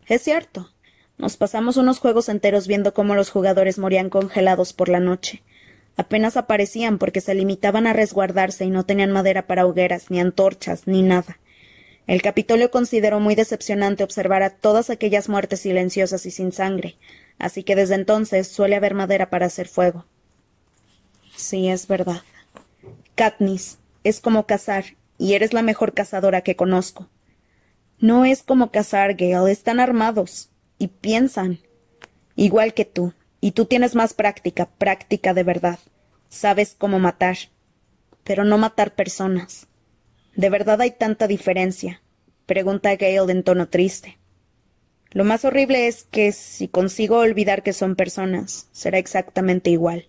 Es 0.07 0.23
cierto. 0.23 0.71
Nos 1.19 1.37
pasamos 1.37 1.77
unos 1.77 1.99
juegos 1.99 2.29
enteros 2.29 2.67
viendo 2.69 2.95
cómo 2.95 3.15
los 3.15 3.31
jugadores 3.31 3.79
morían 3.79 4.11
congelados 4.11 4.73
por 4.73 4.89
la 4.89 5.01
noche. 5.01 5.43
Apenas 5.97 6.37
aparecían 6.37 6.99
porque 6.99 7.21
se 7.21 7.35
limitaban 7.35 7.87
a 7.87 7.93
resguardarse 7.93 8.65
y 8.65 8.71
no 8.71 8.85
tenían 8.85 9.13
madera 9.13 9.47
para 9.47 9.67
hogueras, 9.67 10.11
ni 10.11 10.21
antorchas, 10.21 10.87
ni 10.87 11.03
nada. 11.03 11.39
El 12.07 12.21
Capitolio 12.21 12.71
consideró 12.71 13.21
muy 13.21 13.35
decepcionante 13.35 14.05
observar 14.05 14.43
a 14.43 14.51
todas 14.51 14.91
aquellas 14.91 15.29
muertes 15.29 15.61
silenciosas 15.61 16.27
y 16.27 16.31
sin 16.31 16.53
sangre, 16.53 16.97
así 17.39 17.63
que 17.63 17.77
desde 17.77 17.95
entonces 17.95 18.49
suele 18.49 18.77
haber 18.77 18.95
madera 18.95 19.31
para 19.31 19.47
hacer 19.47 19.69
fuego. 19.69 20.05
Sí, 21.37 21.69
es 21.69 21.87
verdad. 21.87 22.23
Katniss, 23.15 23.79
es 24.03 24.21
como 24.21 24.47
cazar, 24.47 24.85
y 25.17 25.35
eres 25.35 25.53
la 25.53 25.63
mejor 25.63 25.95
cazadora 25.95 26.43
que 26.43 26.57
conozco. 26.57 27.09
No 27.99 28.25
es 28.25 28.43
como 28.43 28.71
cazar, 28.71 29.15
Gale, 29.15 29.51
están 29.51 29.81
armados 29.81 30.51
y 30.79 30.89
piensan. 30.89 31.61
Igual 32.37 32.75
que 32.75 32.85
tú, 32.85 33.15
y 33.45 33.51
tú 33.51 33.67
tienes 33.67 33.95
más 33.95 34.15
práctica, 34.15 34.71
práctica 34.79 35.35
de 35.35 35.43
verdad. 35.43 35.79
Sabes 36.31 36.75
cómo 36.79 36.99
matar, 36.99 37.37
pero 38.25 38.43
no 38.43 38.57
matar 38.57 38.95
personas. 38.95 39.67
¿De 40.35 40.49
verdad 40.49 40.81
hay 40.81 40.93
tanta 40.93 41.27
diferencia? 41.27 42.01
pregunta 42.47 42.97
Gale 42.97 43.31
en 43.31 43.43
tono 43.43 43.69
triste. 43.69 44.17
Lo 45.11 45.25
más 45.25 45.45
horrible 45.45 45.89
es 45.89 46.05
que 46.05 46.33
si 46.33 46.69
consigo 46.69 47.19
olvidar 47.19 47.63
que 47.63 47.75
son 47.75 47.97
personas, 47.97 48.71
será 48.73 48.97
exactamente 48.97 49.69
igual. 49.69 50.09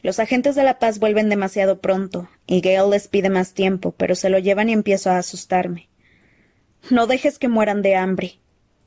Los 0.00 0.18
agentes 0.18 0.54
de 0.54 0.64
la 0.64 0.78
paz 0.78 0.98
vuelven 0.98 1.28
demasiado 1.28 1.82
pronto, 1.82 2.30
y 2.46 2.62
Gale 2.62 2.88
les 2.88 3.06
pide 3.06 3.28
más 3.28 3.52
tiempo, 3.52 3.92
pero 3.92 4.14
se 4.14 4.30
lo 4.30 4.38
llevan 4.38 4.70
y 4.70 4.72
empiezo 4.72 5.10
a 5.10 5.18
asustarme. 5.18 5.90
No 6.88 7.06
dejes 7.06 7.38
que 7.38 7.48
mueran 7.48 7.82
de 7.82 7.96
hambre, 7.96 8.38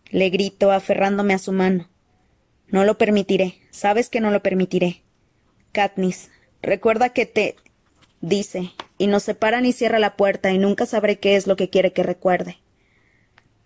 le 0.09 0.31
grito, 0.31 0.71
aferrándome 0.71 1.35
a 1.35 1.37
su 1.37 1.51
mano. 1.51 1.87
No 2.71 2.83
lo 2.83 2.97
permitiré, 2.97 3.59
sabes 3.71 4.09
que 4.09 4.21
no 4.21 4.31
lo 4.31 4.41
permitiré. 4.41 5.01
Katniss, 5.71 6.29
recuerda 6.61 7.09
que 7.09 7.25
te. 7.25 7.55
dice, 8.21 8.71
y 8.97 9.07
nos 9.07 9.23
separan 9.23 9.65
y 9.65 9.73
cierra 9.73 9.97
la 9.97 10.15
puerta, 10.15 10.51
y 10.51 10.57
nunca 10.57 10.85
sabré 10.85 11.19
qué 11.19 11.35
es 11.35 11.47
lo 11.47 11.55
que 11.55 11.69
quiere 11.69 11.93
que 11.93 12.03
recuerde. 12.03 12.57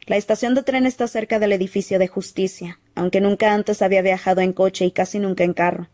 La 0.06 0.18
estación 0.18 0.54
de 0.54 0.64
tren 0.64 0.86
está 0.86 1.08
cerca 1.08 1.40
del 1.40 1.54
edificio 1.54 1.98
de 1.98 2.08
justicia, 2.08 2.80
aunque 2.94 3.22
nunca 3.22 3.54
antes 3.54 3.82
había 3.82 4.02
viajado 4.02 4.42
en 4.42 4.54
coche 4.54 4.86
y 4.86 4.92
casi 4.92 5.18
nunca 5.20 5.44
en 5.44 5.54
carro. 5.54 5.90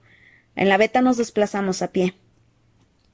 En 0.56 0.68
la 0.68 0.78
beta 0.78 1.02
nos 1.02 1.18
desplazamos 1.18 1.82
a 1.82 1.92
pie. 1.92 2.16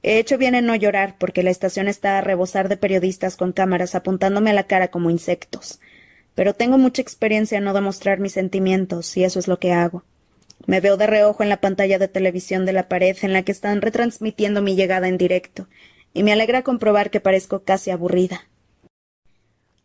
He 0.02 0.18
hecho 0.18 0.38
bien 0.38 0.54
en 0.54 0.66
no 0.66 0.74
llorar, 0.74 1.16
porque 1.18 1.42
la 1.42 1.50
estación 1.50 1.88
está 1.88 2.18
a 2.18 2.22
rebosar 2.22 2.68
de 2.68 2.76
periodistas 2.76 3.36
con 3.36 3.52
cámaras 3.52 3.94
apuntándome 3.94 4.50
a 4.50 4.54
la 4.54 4.66
cara 4.66 4.88
como 4.88 5.10
insectos. 5.10 5.80
Pero 6.36 6.54
tengo 6.54 6.78
mucha 6.78 7.02
experiencia 7.02 7.58
en 7.58 7.64
no 7.64 7.74
demostrar 7.74 8.20
mis 8.20 8.34
sentimientos, 8.34 9.16
y 9.16 9.24
eso 9.24 9.40
es 9.40 9.48
lo 9.48 9.58
que 9.58 9.72
hago. 9.72 10.04
Me 10.66 10.80
veo 10.80 10.96
de 10.96 11.08
reojo 11.08 11.42
en 11.42 11.48
la 11.48 11.60
pantalla 11.60 11.98
de 11.98 12.06
televisión 12.06 12.64
de 12.64 12.72
la 12.72 12.88
pared 12.88 13.16
en 13.22 13.32
la 13.32 13.42
que 13.42 13.50
están 13.50 13.82
retransmitiendo 13.82 14.62
mi 14.62 14.76
llegada 14.76 15.08
en 15.08 15.18
directo, 15.18 15.66
y 16.14 16.22
me 16.22 16.32
alegra 16.32 16.62
comprobar 16.62 17.10
que 17.10 17.20
parezco 17.20 17.64
casi 17.64 17.90
aburrida. 17.90 18.46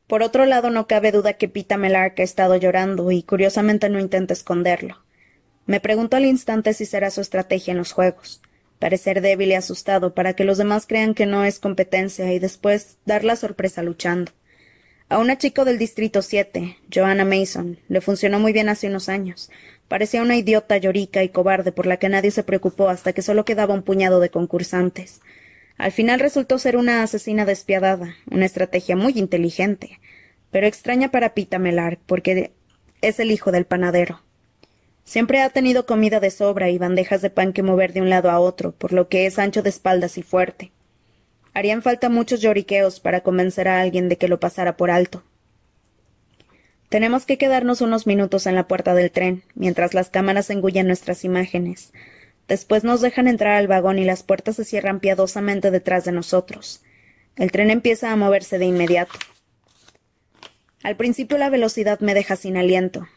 Por 0.08 0.24
otro 0.24 0.46
lado, 0.46 0.70
no 0.70 0.88
cabe 0.88 1.14
duda 1.14 1.34
que 1.34 1.48
Pita 1.48 1.78
Melark 1.78 2.20
ha 2.20 2.24
estado 2.24 2.58
llorando 2.58 3.12
y 3.12 3.24
curiosamente 3.24 3.90
no 3.90 3.98
intenta 3.98 4.34
esconderlo. 4.34 4.98
Me 5.66 5.80
pregunto 5.80 6.18
al 6.18 6.26
instante 6.26 6.74
si 6.74 6.86
será 6.86 7.12
su 7.12 7.22
estrategia 7.22 7.72
en 7.72 7.78
los 7.78 7.94
juegos. 7.94 8.42
Parecer 8.78 9.22
débil 9.22 9.52
y 9.52 9.54
asustado 9.54 10.14
para 10.14 10.34
que 10.34 10.44
los 10.44 10.58
demás 10.58 10.86
crean 10.86 11.14
que 11.14 11.26
no 11.26 11.46
es 11.46 11.60
competencia 11.60 12.34
y 12.34 12.40
después 12.40 12.98
dar 13.06 13.24
la 13.24 13.38
sorpresa 13.38 13.84
luchando. 13.84 14.34
A 15.12 15.18
una 15.18 15.38
chica 15.38 15.66
del 15.66 15.78
Distrito 15.78 16.22
7, 16.22 16.78
Joanna 16.90 17.26
Mason, 17.26 17.78
le 17.90 18.00
funcionó 18.00 18.40
muy 18.40 18.54
bien 18.54 18.70
hace 18.70 18.88
unos 18.88 19.10
años. 19.10 19.52
Parecía 19.90 20.22
una 20.22 20.38
idiota 20.38 20.78
llorica 20.78 21.22
y 21.22 21.28
cobarde 21.28 21.74
por 21.74 21.86
la 21.86 21.98
que 21.98 22.08
nadie 22.08 22.32
se 22.32 22.44
preocupó 22.44 22.88
hasta 22.88 23.12
que 23.12 23.22
solo 23.22 23.44
quedaba 23.44 23.74
un 23.74 23.84
puñado 23.84 24.22
de 24.22 24.30
concursantes. 24.30 25.20
Al 25.78 25.92
final 25.92 26.22
resultó 26.22 26.58
ser 26.60 26.78
una 26.78 27.04
asesina 27.04 27.44
despiadada, 27.44 28.16
una 28.32 28.46
estrategia 28.46 28.96
muy 28.96 29.12
inteligente, 29.20 30.00
pero 30.50 30.66
extraña 30.66 31.12
para 31.12 31.34
Pita 31.34 31.60
Melar, 31.60 32.00
porque 32.06 32.54
es 33.02 33.20
el 33.20 33.32
hijo 33.32 33.52
del 33.52 33.66
panadero. 33.66 34.22
Siempre 35.04 35.42
ha 35.42 35.50
tenido 35.50 35.86
comida 35.86 36.22
de 36.22 36.32
sobra 36.32 36.70
y 36.70 36.78
bandejas 36.78 37.22
de 37.22 37.32
pan 37.32 37.52
que 37.52 37.64
mover 37.64 37.92
de 37.92 38.02
un 38.02 38.10
lado 38.10 38.32
a 38.32 38.40
otro, 38.40 38.72
por 38.72 38.94
lo 38.94 39.10
que 39.10 39.26
es 39.26 39.40
ancho 39.40 39.62
de 39.62 39.72
espaldas 39.72 40.18
y 40.18 40.24
fuerte. 40.24 40.72
Harían 41.54 41.82
falta 41.82 42.10
muchos 42.10 42.42
lloriqueos 42.42 43.00
para 43.00 43.22
convencer 43.22 43.68
a 43.68 43.82
alguien 43.82 44.10
de 44.10 44.18
que 44.18 44.28
lo 44.28 44.40
pasara 44.40 44.78
por 44.78 44.92
alto. 44.92 45.24
Tenemos 46.90 47.26
que 47.26 47.38
quedarnos 47.38 47.82
unos 47.82 48.08
minutos 48.08 48.48
en 48.48 48.56
la 48.56 48.68
puerta 48.68 48.94
del 48.94 49.12
tren, 49.12 49.44
mientras 49.56 49.94
las 49.94 50.10
cámaras 50.10 50.50
engullen 50.50 50.88
nuestras 50.88 51.24
imágenes, 51.24 51.94
Después 52.52 52.84
nos 52.84 53.00
dejan 53.00 53.30
entrar 53.30 53.56
al 53.56 53.68
vagón 53.68 53.98
y 53.98 54.04
las 54.04 54.24
puertas 54.24 54.58
se 54.58 54.66
cierran 54.66 55.00
piadosamente 55.00 55.72
detrás 55.72 56.04
de 56.04 56.12
nosotros. 56.12 56.82
El 57.38 57.50
tren 57.50 57.72
empieza 57.72 58.12
a 58.12 58.18
moverse 58.18 58.58
de 58.58 58.66
inmediato. 58.66 59.14
Al 60.84 60.98
principio 60.98 61.38
la 61.38 61.50
velocidad 61.50 62.02
me 62.02 62.14
deja 62.14 62.36
sin 62.36 62.58
aliento. 62.58 63.08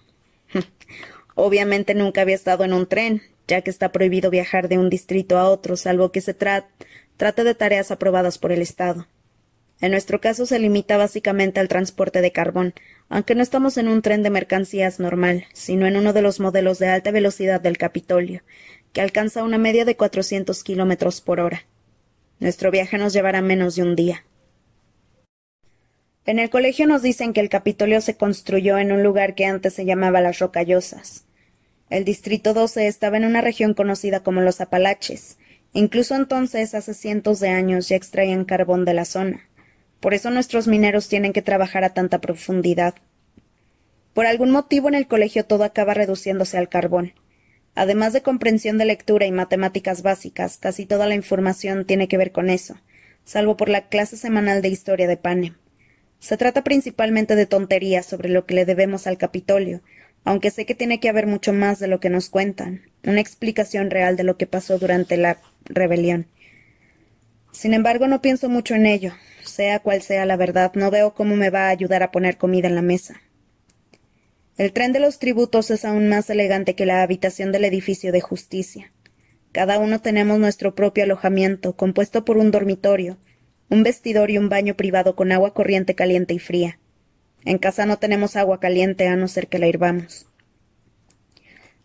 Obviamente 1.34 1.96
nunca 1.96 2.20
había 2.20 2.36
estado 2.36 2.62
en 2.62 2.72
un 2.72 2.86
tren, 2.86 3.22
ya 3.48 3.62
que 3.62 3.70
está 3.70 3.90
prohibido 3.90 4.30
viajar 4.30 4.68
de 4.68 4.78
un 4.78 4.88
distrito 4.88 5.36
a 5.36 5.48
otro, 5.48 5.76
salvo 5.76 6.12
que 6.12 6.20
se 6.20 6.34
trate 7.16 7.44
de 7.44 7.54
tareas 7.54 7.90
aprobadas 7.90 8.38
por 8.38 8.52
el 8.52 8.62
Estado. 8.62 9.06
En 9.80 9.90
nuestro 9.90 10.20
caso 10.20 10.46
se 10.46 10.58
limita 10.58 10.96
básicamente 10.96 11.60
al 11.60 11.68
transporte 11.68 12.20
de 12.20 12.32
carbón, 12.32 12.74
aunque 13.08 13.34
no 13.34 13.42
estamos 13.42 13.76
en 13.76 13.88
un 13.88 14.02
tren 14.02 14.22
de 14.22 14.30
mercancías 14.30 15.00
normal, 15.00 15.44
sino 15.52 15.86
en 15.86 15.96
uno 15.96 16.12
de 16.12 16.22
los 16.22 16.40
modelos 16.40 16.78
de 16.78 16.88
alta 16.88 17.10
velocidad 17.10 17.60
del 17.60 17.76
Capitolio, 17.76 18.42
que 18.92 19.00
alcanza 19.00 19.42
una 19.42 19.58
media 19.58 19.84
de 19.84 19.96
cuatrocientos 19.96 20.64
kilómetros 20.64 21.20
por 21.20 21.40
hora. 21.40 21.66
Nuestro 22.40 22.70
viaje 22.70 22.98
nos 22.98 23.12
llevará 23.12 23.42
menos 23.42 23.76
de 23.76 23.82
un 23.82 23.96
día. 23.96 24.24
En 26.26 26.38
el 26.38 26.48
colegio 26.48 26.86
nos 26.86 27.02
dicen 27.02 27.34
que 27.34 27.40
el 27.40 27.50
Capitolio 27.50 28.00
se 28.00 28.16
construyó 28.16 28.78
en 28.78 28.92
un 28.92 29.02
lugar 29.02 29.34
que 29.34 29.44
antes 29.44 29.74
se 29.74 29.84
llamaba 29.84 30.22
Las 30.22 30.38
Rocallosas. 30.38 31.26
El 31.90 32.04
Distrito 32.04 32.54
12 32.54 32.86
estaba 32.86 33.18
en 33.18 33.26
una 33.26 33.42
región 33.42 33.74
conocida 33.74 34.22
como 34.22 34.40
los 34.40 34.62
Apalaches. 34.62 35.36
Incluso 35.74 36.14
entonces, 36.14 36.72
hace 36.74 36.94
cientos 36.94 37.40
de 37.40 37.48
años, 37.48 37.88
ya 37.88 37.96
extraían 37.96 38.44
carbón 38.44 38.84
de 38.84 38.94
la 38.94 39.04
zona. 39.04 39.48
Por 39.98 40.14
eso 40.14 40.30
nuestros 40.30 40.68
mineros 40.68 41.08
tienen 41.08 41.32
que 41.32 41.42
trabajar 41.42 41.82
a 41.82 41.92
tanta 41.92 42.20
profundidad. 42.20 42.94
Por 44.12 44.26
algún 44.26 44.52
motivo 44.52 44.86
en 44.86 44.94
el 44.94 45.08
colegio 45.08 45.44
todo 45.44 45.64
acaba 45.64 45.92
reduciéndose 45.92 46.56
al 46.56 46.68
carbón. 46.68 47.14
Además 47.74 48.12
de 48.12 48.22
comprensión 48.22 48.78
de 48.78 48.84
lectura 48.84 49.26
y 49.26 49.32
matemáticas 49.32 50.02
básicas, 50.02 50.58
casi 50.58 50.86
toda 50.86 51.08
la 51.08 51.16
información 51.16 51.84
tiene 51.84 52.06
que 52.06 52.18
ver 52.18 52.30
con 52.30 52.50
eso, 52.50 52.76
salvo 53.24 53.56
por 53.56 53.68
la 53.68 53.88
clase 53.88 54.16
semanal 54.16 54.62
de 54.62 54.68
historia 54.68 55.08
de 55.08 55.16
Panem. 55.16 55.56
Se 56.20 56.36
trata 56.36 56.62
principalmente 56.62 57.34
de 57.34 57.46
tonterías 57.46 58.06
sobre 58.06 58.28
lo 58.28 58.46
que 58.46 58.54
le 58.54 58.64
debemos 58.64 59.08
al 59.08 59.18
Capitolio, 59.18 59.82
aunque 60.22 60.52
sé 60.52 60.66
que 60.66 60.76
tiene 60.76 61.00
que 61.00 61.08
haber 61.08 61.26
mucho 61.26 61.52
más 61.52 61.80
de 61.80 61.88
lo 61.88 61.98
que 61.98 62.10
nos 62.10 62.28
cuentan, 62.28 62.82
una 63.04 63.20
explicación 63.20 63.90
real 63.90 64.16
de 64.16 64.24
lo 64.24 64.36
que 64.36 64.46
pasó 64.46 64.78
durante 64.78 65.16
la 65.16 65.38
rebelión. 65.64 66.26
Sin 67.52 67.74
embargo, 67.74 68.08
no 68.08 68.20
pienso 68.20 68.48
mucho 68.48 68.74
en 68.74 68.86
ello. 68.86 69.12
Sea 69.44 69.78
cual 69.78 70.02
sea 70.02 70.26
la 70.26 70.36
verdad, 70.36 70.72
no 70.74 70.90
veo 70.90 71.14
cómo 71.14 71.36
me 71.36 71.50
va 71.50 71.66
a 71.66 71.70
ayudar 71.70 72.02
a 72.02 72.10
poner 72.10 72.38
comida 72.38 72.66
en 72.66 72.74
la 72.74 72.82
mesa. 72.82 73.20
El 74.56 74.72
tren 74.72 74.92
de 74.92 75.00
los 75.00 75.18
tributos 75.18 75.70
es 75.70 75.84
aún 75.84 76.08
más 76.08 76.30
elegante 76.30 76.74
que 76.74 76.86
la 76.86 77.02
habitación 77.02 77.52
del 77.52 77.64
edificio 77.64 78.12
de 78.12 78.20
justicia. 78.20 78.92
Cada 79.52 79.78
uno 79.78 80.00
tenemos 80.00 80.38
nuestro 80.38 80.74
propio 80.74 81.04
alojamiento, 81.04 81.76
compuesto 81.76 82.24
por 82.24 82.38
un 82.38 82.50
dormitorio, 82.50 83.18
un 83.68 83.82
vestidor 83.82 84.30
y 84.30 84.38
un 84.38 84.48
baño 84.48 84.74
privado 84.74 85.14
con 85.16 85.32
agua 85.32 85.54
corriente 85.54 85.94
caliente 85.94 86.34
y 86.34 86.38
fría. 86.38 86.78
En 87.44 87.58
casa 87.58 87.84
no 87.84 87.98
tenemos 87.98 88.36
agua 88.36 88.60
caliente 88.60 89.06
a 89.06 89.16
no 89.16 89.28
ser 89.28 89.48
que 89.48 89.58
la 89.58 89.66
hirvamos. 89.66 90.26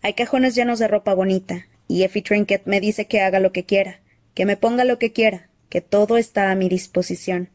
Hay 0.02 0.14
cajones 0.14 0.56
llenos 0.56 0.80
de 0.80 0.88
ropa 0.88 1.14
bonita, 1.14 1.68
y 1.88 2.04
Effie 2.04 2.22
Trinket 2.22 2.66
me 2.66 2.80
dice 2.80 3.08
que 3.08 3.20
haga 3.20 3.40
lo 3.40 3.52
que 3.52 3.66
quiera, 3.66 4.00
que 4.34 4.46
me 4.46 4.56
ponga 4.56 4.86
lo 4.86 4.98
que 4.98 5.12
quiera, 5.12 5.50
que 5.70 5.82
todo 5.82 6.18
está 6.18 6.52
a 6.52 6.56
mi 6.56 6.70
disposición. 6.70 7.50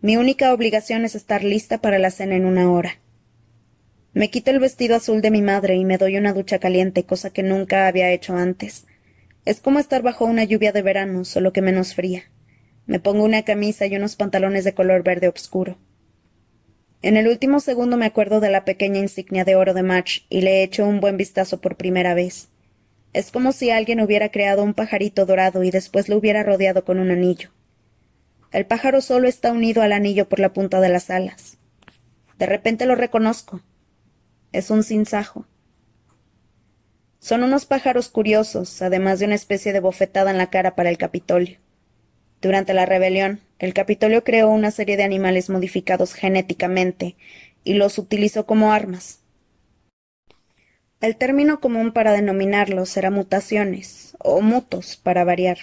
Mi 0.00 0.16
única 0.16 0.52
obligación 0.52 1.04
es 1.04 1.14
estar 1.14 1.44
lista 1.44 1.78
para 1.78 1.98
la 1.98 2.10
cena 2.10 2.34
en 2.34 2.44
una 2.44 2.70
hora. 2.70 2.98
Me 4.12 4.30
quito 4.30 4.50
el 4.50 4.58
vestido 4.58 4.96
azul 4.96 5.20
de 5.20 5.30
mi 5.30 5.42
madre 5.42 5.76
y 5.76 5.84
me 5.84 5.96
doy 5.96 6.16
una 6.16 6.32
ducha 6.32 6.58
caliente, 6.58 7.04
cosa 7.04 7.30
que 7.30 7.44
nunca 7.44 7.86
había 7.86 8.10
hecho 8.10 8.34
antes. 8.34 8.86
Es 9.44 9.60
como 9.60 9.78
estar 9.78 10.02
bajo 10.02 10.24
una 10.24 10.42
lluvia 10.42 10.72
de 10.72 10.82
verano, 10.82 11.24
solo 11.24 11.52
que 11.52 11.62
menos 11.62 11.94
fría. 11.94 12.24
Me 12.86 12.98
pongo 12.98 13.24
una 13.24 13.42
camisa 13.44 13.86
y 13.86 13.94
unos 13.94 14.16
pantalones 14.16 14.64
de 14.64 14.74
color 14.74 15.04
verde 15.04 15.28
oscuro. 15.28 15.78
En 17.02 17.16
el 17.16 17.28
último 17.28 17.60
segundo 17.60 17.96
me 17.96 18.04
acuerdo 18.04 18.40
de 18.40 18.50
la 18.50 18.66
pequeña 18.66 19.00
insignia 19.00 19.44
de 19.44 19.56
oro 19.56 19.72
de 19.72 19.82
March 19.82 20.26
y 20.28 20.42
le 20.42 20.62
echo 20.62 20.86
un 20.86 21.00
buen 21.00 21.16
vistazo 21.16 21.58
por 21.60 21.76
primera 21.76 22.12
vez. 22.12 22.48
Es 23.14 23.30
como 23.30 23.52
si 23.52 23.70
alguien 23.70 24.00
hubiera 24.00 24.30
creado 24.30 24.62
un 24.62 24.74
pajarito 24.74 25.24
dorado 25.24 25.64
y 25.64 25.70
después 25.70 26.10
lo 26.10 26.16
hubiera 26.16 26.42
rodeado 26.42 26.84
con 26.84 26.98
un 26.98 27.10
anillo. 27.10 27.50
El 28.52 28.66
pájaro 28.66 29.00
solo 29.00 29.28
está 29.28 29.50
unido 29.50 29.80
al 29.80 29.92
anillo 29.92 30.28
por 30.28 30.40
la 30.40 30.52
punta 30.52 30.80
de 30.80 30.90
las 30.90 31.08
alas. 31.08 31.56
De 32.38 32.46
repente 32.46 32.84
lo 32.84 32.96
reconozco. 32.96 33.62
Es 34.52 34.70
un 34.70 34.82
sinsajo. 34.82 35.46
Son 37.18 37.42
unos 37.42 37.64
pájaros 37.64 38.08
curiosos, 38.10 38.82
además 38.82 39.20
de 39.20 39.26
una 39.26 39.34
especie 39.36 39.72
de 39.72 39.80
bofetada 39.80 40.30
en 40.30 40.38
la 40.38 40.50
cara 40.50 40.74
para 40.74 40.90
el 40.90 40.98
Capitolio. 40.98 41.58
Durante 42.40 42.74
la 42.74 42.86
rebelión, 42.86 43.40
el 43.58 43.74
Capitolio 43.74 44.24
creó 44.24 44.48
una 44.48 44.70
serie 44.70 44.96
de 44.96 45.02
animales 45.02 45.50
modificados 45.50 46.14
genéticamente 46.14 47.16
y 47.64 47.74
los 47.74 47.98
utilizó 47.98 48.46
como 48.46 48.72
armas. 48.72 49.20
El 51.00 51.16
término 51.16 51.60
común 51.60 51.92
para 51.92 52.12
denominarlos 52.12 52.96
era 52.96 53.10
mutaciones, 53.10 54.16
o 54.18 54.40
mutos, 54.40 54.96
para 54.96 55.24
variar 55.24 55.58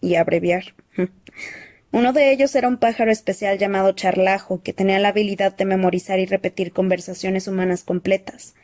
y 0.00 0.16
abreviar. 0.16 0.74
Uno 1.92 2.12
de 2.12 2.30
ellos 2.30 2.54
era 2.54 2.68
un 2.68 2.76
pájaro 2.76 3.10
especial 3.10 3.58
llamado 3.58 3.92
charlajo, 3.92 4.62
que 4.62 4.72
tenía 4.72 4.98
la 4.98 5.08
habilidad 5.08 5.56
de 5.56 5.64
memorizar 5.64 6.18
y 6.18 6.26
repetir 6.26 6.72
conversaciones 6.72 7.48
humanas 7.48 7.84
completas. 7.84 8.54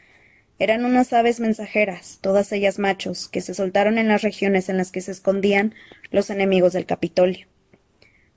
Eran 0.59 0.85
unas 0.85 1.13
aves 1.13 1.41
mensajeras, 1.41 2.19
todas 2.21 2.53
ellas 2.53 2.79
machos, 2.79 3.29
que 3.29 3.41
se 3.41 3.55
soltaron 3.55 3.99
en 3.99 4.09
las 4.09 4.23
regiones 4.23 4.69
en 4.69 4.77
las 4.77 4.93
que 4.93 5.01
se 5.01 5.11
escondían 5.11 5.75
los 6.11 6.31
enemigos 6.31 6.73
del 6.73 6.87
Capitolio. 6.87 7.47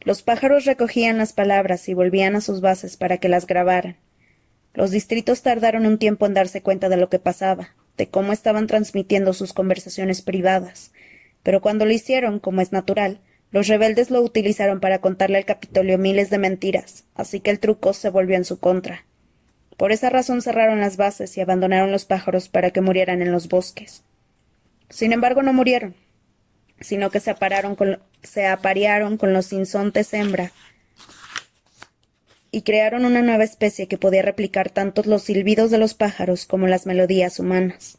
Los 0.02 0.22
pájaros 0.22 0.66
recogían 0.66 1.18
las 1.18 1.34
palabras 1.34 1.90
y 1.90 1.94
volvían 1.94 2.36
a 2.36 2.42
sus 2.42 2.62
bases 2.62 2.98
para 2.98 3.18
que 3.18 3.30
las 3.30 3.48
grabaran. 3.48 3.98
Los 4.74 4.92
distritos 4.92 5.42
tardaron 5.42 5.86
un 5.86 5.98
tiempo 5.98 6.26
en 6.26 6.34
darse 6.34 6.62
cuenta 6.62 6.90
de 6.90 6.98
lo 6.98 7.10
que 7.10 7.20
pasaba, 7.20 7.76
de 7.98 8.08
cómo 8.08 8.34
estaban 8.34 8.68
transmitiendo 8.68 9.34
sus 9.34 9.54
conversaciones 9.54 10.22
privadas, 10.22 10.92
pero 11.44 11.62
cuando 11.62 11.86
lo 11.86 11.92
hicieron, 11.92 12.40
como 12.40 12.62
es 12.62 12.72
natural, 12.72 13.20
los 13.52 13.68
rebeldes 13.68 14.10
lo 14.12 14.22
utilizaron 14.22 14.80
para 14.80 15.00
contarle 15.00 15.38
al 15.38 15.46
Capitolio 15.46 15.98
miles 15.98 16.30
de 16.30 16.40
mentiras, 16.40 17.06
así 17.16 17.40
que 17.40 17.52
el 17.52 17.60
truco 17.60 17.94
se 17.94 18.10
volvió 18.10 18.36
en 18.36 18.46
su 18.46 18.60
contra. 18.60 19.06
Por 19.78 19.92
esa 19.92 20.10
razón 20.10 20.42
cerraron 20.42 20.80
las 20.80 20.98
bases 20.98 21.36
y 21.38 21.42
abandonaron 21.42 21.92
los 21.92 22.06
pájaros 22.06 22.48
para 22.48 22.72
que 22.72 22.82
murieran 22.82 23.22
en 23.22 23.32
los 23.32 23.50
bosques. 23.50 24.04
Sin 24.90 25.12
embargo, 25.12 25.42
no 25.42 25.52
murieron, 25.52 25.96
sino 26.80 27.10
que 27.10 27.20
se, 27.20 27.36
se 28.24 28.48
aparearon 28.48 29.18
con 29.18 29.34
los 29.34 29.52
insontes 29.52 30.14
hembra 30.14 30.52
y 32.52 32.62
crearon 32.62 33.04
una 33.04 33.22
nueva 33.22 33.44
especie 33.44 33.88
que 33.88 33.98
podía 33.98 34.22
replicar 34.22 34.70
tanto 34.70 35.04
los 35.06 35.24
silbidos 35.24 35.72
de 35.72 35.78
los 35.78 35.94
pájaros 35.94 36.46
como 36.46 36.68
las 36.68 36.86
melodías 36.86 37.38
humanas. 37.40 37.98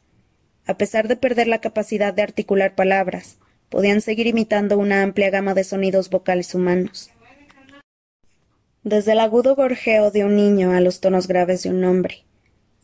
A 0.66 0.78
pesar 0.78 1.08
de 1.08 1.16
perder 1.16 1.46
la 1.46 1.60
capacidad 1.60 2.14
de 2.14 2.22
articular 2.22 2.74
palabras, 2.74 3.36
podían 3.68 4.00
seguir 4.00 4.26
imitando 4.26 4.78
una 4.78 5.02
amplia 5.02 5.28
gama 5.28 5.52
de 5.52 5.64
sonidos 5.64 6.08
vocales 6.08 6.54
humanos 6.54 7.10
desde 8.86 9.12
el 9.12 9.18
agudo 9.18 9.56
gorjeo 9.56 10.12
de 10.12 10.24
un 10.24 10.36
niño 10.36 10.70
a 10.70 10.80
los 10.80 11.00
tonos 11.00 11.26
graves 11.26 11.64
de 11.64 11.70
un 11.70 11.82
hombre. 11.82 12.22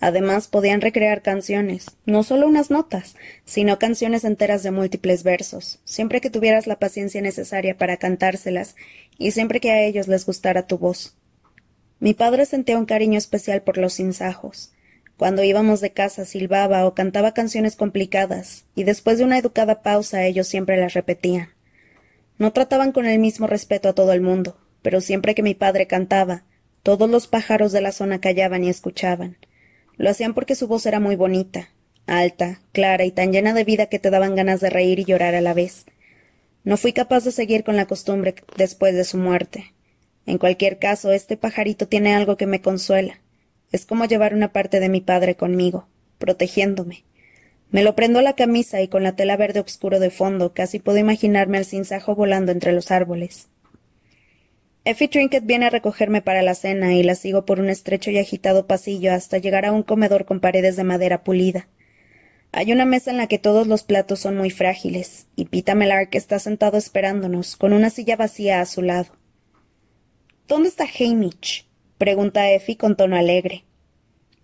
Además, 0.01 0.49
podían 0.49 0.81
recrear 0.81 1.23
canciones, 1.23 1.87
no 2.07 2.25
solo 2.25 2.49
unas 2.49 2.73
notas, 2.73 3.15
sino 3.45 3.79
canciones 3.79 4.25
enteras 4.25 4.65
de 4.65 4.73
múltiples 4.73 5.23
versos, 5.23 5.79
siempre 5.85 6.21
que 6.21 6.29
tuvieras 6.29 6.67
la 6.67 6.81
paciencia 6.81 7.23
necesaria 7.23 7.79
para 7.79 7.99
cantárselas 7.99 8.75
y 9.17 9.31
siempre 9.31 9.61
que 9.61 9.71
a 9.71 9.81
ellos 9.85 10.09
les 10.09 10.27
gustara 10.27 10.67
tu 10.67 10.77
voz. 10.77 11.15
Mi 12.01 12.15
padre 12.15 12.47
sentía 12.47 12.79
un 12.79 12.87
cariño 12.87 13.17
especial 13.17 13.63
por 13.63 13.79
los 13.79 13.93
sinsajos. 13.93 14.73
Cuando 15.17 15.45
íbamos 15.45 15.81
de 15.81 15.93
casa 15.93 16.25
silbaba 16.25 16.85
o 16.85 16.95
cantaba 16.95 17.33
canciones 17.33 17.77
complicadas, 17.77 18.65
y 18.75 18.83
después 18.83 19.19
de 19.19 19.25
una 19.25 19.39
educada 19.39 19.83
pausa 19.83 20.25
ellos 20.25 20.49
siempre 20.49 20.79
las 20.79 20.95
repetían. 20.95 21.51
No 22.39 22.53
trataban 22.53 22.91
con 22.91 23.07
el 23.07 23.21
mismo 23.21 23.47
respeto 23.47 23.89
a 23.89 23.93
todo 23.93 24.13
el 24.13 24.21
mundo, 24.21 24.57
pero 24.83 25.01
siempre 25.01 25.35
que 25.35 25.43
mi 25.43 25.55
padre 25.55 25.87
cantaba, 25.87 26.45
todos 26.83 27.09
los 27.09 27.29
pájaros 27.29 27.73
de 27.73 27.81
la 27.81 27.93
zona 27.93 28.21
callaban 28.21 28.65
y 28.65 28.69
escuchaban. 28.69 29.37
Lo 29.97 30.11
hacían 30.11 30.35
porque 30.35 30.55
su 30.55 30.67
voz 30.67 30.85
era 30.87 31.01
muy 31.01 31.17
bonita, 31.17 31.71
alta, 32.07 32.61
clara 32.73 33.05
y 33.05 33.13
tan 33.13 33.33
llena 33.33 33.55
de 33.55 33.65
vida 33.65 33.87
que 33.87 33.99
te 33.99 34.11
daban 34.11 34.35
ganas 34.35 34.61
de 34.61 34.71
reír 34.71 34.99
y 34.99 35.05
llorar 35.05 35.35
a 35.35 35.41
la 35.41 35.55
vez. 35.55 35.87
No 36.65 36.77
fui 36.77 36.93
capaz 36.93 37.25
de 37.25 37.33
seguir 37.33 37.65
con 37.65 37.77
la 37.77 37.87
costumbre 37.87 38.35
después 38.57 38.95
de 38.95 39.05
su 39.05 39.19
muerte. 39.19 39.73
En 40.27 40.39
cualquier 40.39 40.79
caso, 40.79 41.13
este 41.13 41.37
pajarito 41.37 41.89
tiene 41.89 42.15
algo 42.15 42.37
que 42.37 42.47
me 42.47 42.61
consuela. 42.61 43.21
Es 43.73 43.87
como 43.87 44.05
llevar 44.05 44.35
una 44.35 44.53
parte 44.53 44.81
de 44.81 44.89
mi 44.89 45.01
padre 45.01 45.35
conmigo, 45.35 45.89
protegiéndome. 46.19 47.05
Me 47.71 47.83
lo 47.83 47.95
prendo 47.95 48.19
a 48.19 48.23
la 48.23 48.35
camisa 48.35 48.83
y 48.83 48.89
con 48.89 49.03
la 49.03 49.17
tela 49.17 49.37
verde 49.37 49.61
oscuro 49.61 49.99
de 49.99 50.11
fondo 50.11 50.53
casi 50.53 50.79
puedo 50.79 50.99
imaginarme 50.99 51.59
al 51.59 51.65
cinzajo 51.65 52.15
volando 52.15 52.53
entre 52.53 52.73
los 52.73 52.91
árboles. 52.91 53.49
Effie 54.85 55.07
Trinket 55.07 55.47
viene 55.47 55.67
a 55.67 55.71
recogerme 55.71 56.23
para 56.23 56.43
la 56.43 56.57
cena 56.57 56.95
y 56.95 57.05
la 57.05 57.15
sigo 57.15 57.45
por 57.45 57.61
un 57.61 57.71
estrecho 57.71 58.11
y 58.11 58.19
agitado 58.19 58.67
pasillo 58.67 59.13
hasta 59.13 59.39
llegar 59.39 59.65
a 59.65 59.71
un 59.71 59.85
comedor 59.85 60.25
con 60.25 60.41
paredes 60.41 60.75
de 60.75 60.83
madera 60.83 61.23
pulida. 61.23 61.69
Hay 62.51 62.73
una 62.73 62.85
mesa 62.85 63.13
en 63.13 63.17
la 63.17 63.29
que 63.29 63.39
todos 63.39 63.69
los 63.69 63.85
platos 63.85 64.19
son 64.19 64.37
muy 64.37 64.51
frágiles, 64.51 65.29
y 65.37 65.45
Pita 65.45 65.77
Melark 65.77 66.13
está 66.17 66.41
sentado 66.41 66.77
esperándonos, 66.79 67.57
con 67.57 67.73
una 67.73 67.91
silla 67.91 68.17
vacía 68.17 68.61
a 68.61 68.67
su 68.67 68.83
lado. 68.83 69.17
¿Dónde 70.49 70.69
está 70.69 70.85
Hamish? 70.85 71.69
pregunta 71.97 72.51
Effie 72.51 72.77
con 72.77 72.97
tono 72.97 73.17
alegre. 73.17 73.65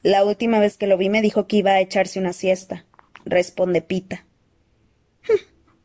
La 0.03 0.25
última 0.25 0.61
vez 0.61 0.77
que 0.77 0.87
lo 0.87 0.97
vi 0.97 1.09
me 1.09 1.21
dijo 1.21 1.49
que 1.49 1.57
iba 1.57 1.73
a 1.73 1.81
echarse 1.81 2.21
una 2.21 2.33
siesta, 2.33 2.87
responde 3.25 3.83
Pita. 3.83 4.25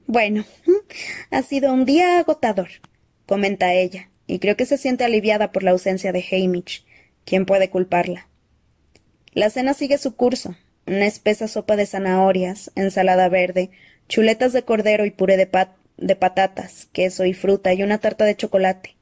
Bueno, 0.05 0.45
ha 1.31 1.41
sido 1.41 1.73
un 1.73 1.85
día 1.85 2.19
agotador, 2.19 2.69
comenta 3.25 3.73
ella 3.73 4.11
y 4.27 4.39
creo 4.39 4.55
que 4.55 4.65
se 4.65 4.77
siente 4.77 5.03
aliviada 5.03 5.51
por 5.51 5.63
la 5.63 5.71
ausencia 5.71 6.11
de 6.11 6.23
Hamish. 6.31 6.85
¿Quién 7.25 7.45
puede 7.45 7.69
culparla? 7.69 8.27
La 9.33 9.49
cena 9.49 9.73
sigue 9.73 9.97
su 9.97 10.15
curso. 10.15 10.55
Una 10.85 11.05
espesa 11.05 11.47
sopa 11.47 11.75
de 11.75 11.85
zanahorias, 11.85 12.71
ensalada 12.75 13.29
verde, 13.29 13.71
chuletas 14.09 14.53
de 14.53 14.63
cordero 14.63 15.05
y 15.05 15.11
puré 15.11 15.37
de, 15.37 16.15
patatas, 16.15 16.87
queso 16.91 17.25
y 17.25 17.33
fruta 17.33 17.73
y 17.73 17.83
una 17.83 17.99
tarta 17.99 18.25
de 18.25 18.35
chocolate. 18.35 18.95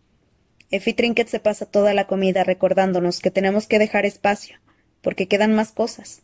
Effie 0.69 0.93
Trinket 0.93 1.27
se 1.27 1.39
pasa 1.39 1.65
toda 1.65 1.93
la 1.93 2.07
comida 2.07 2.43
recordándonos 2.43 3.19
que 3.19 3.31
tenemos 3.31 3.67
que 3.67 3.79
dejar 3.79 4.05
espacio, 4.05 4.57
porque 5.01 5.27
quedan 5.27 5.53
más 5.53 5.71
cosas. 5.71 6.21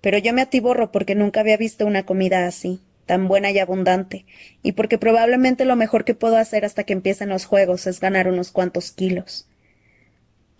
Pero 0.00 0.18
yo 0.18 0.32
me 0.32 0.42
atiborro 0.42 0.92
porque 0.92 1.14
nunca 1.14 1.40
había 1.40 1.56
visto 1.56 1.86
una 1.86 2.06
comida 2.06 2.46
así 2.46 2.80
tan 3.06 3.28
buena 3.28 3.50
y 3.50 3.58
abundante, 3.58 4.26
y 4.62 4.72
porque 4.72 4.98
probablemente 4.98 5.64
lo 5.64 5.76
mejor 5.76 6.04
que 6.04 6.14
puedo 6.14 6.36
hacer 6.36 6.64
hasta 6.64 6.84
que 6.84 6.92
empiecen 6.92 7.28
los 7.28 7.44
juegos 7.44 7.86
es 7.86 8.00
ganar 8.00 8.28
unos 8.28 8.50
cuantos 8.50 8.90
kilos. 8.92 9.46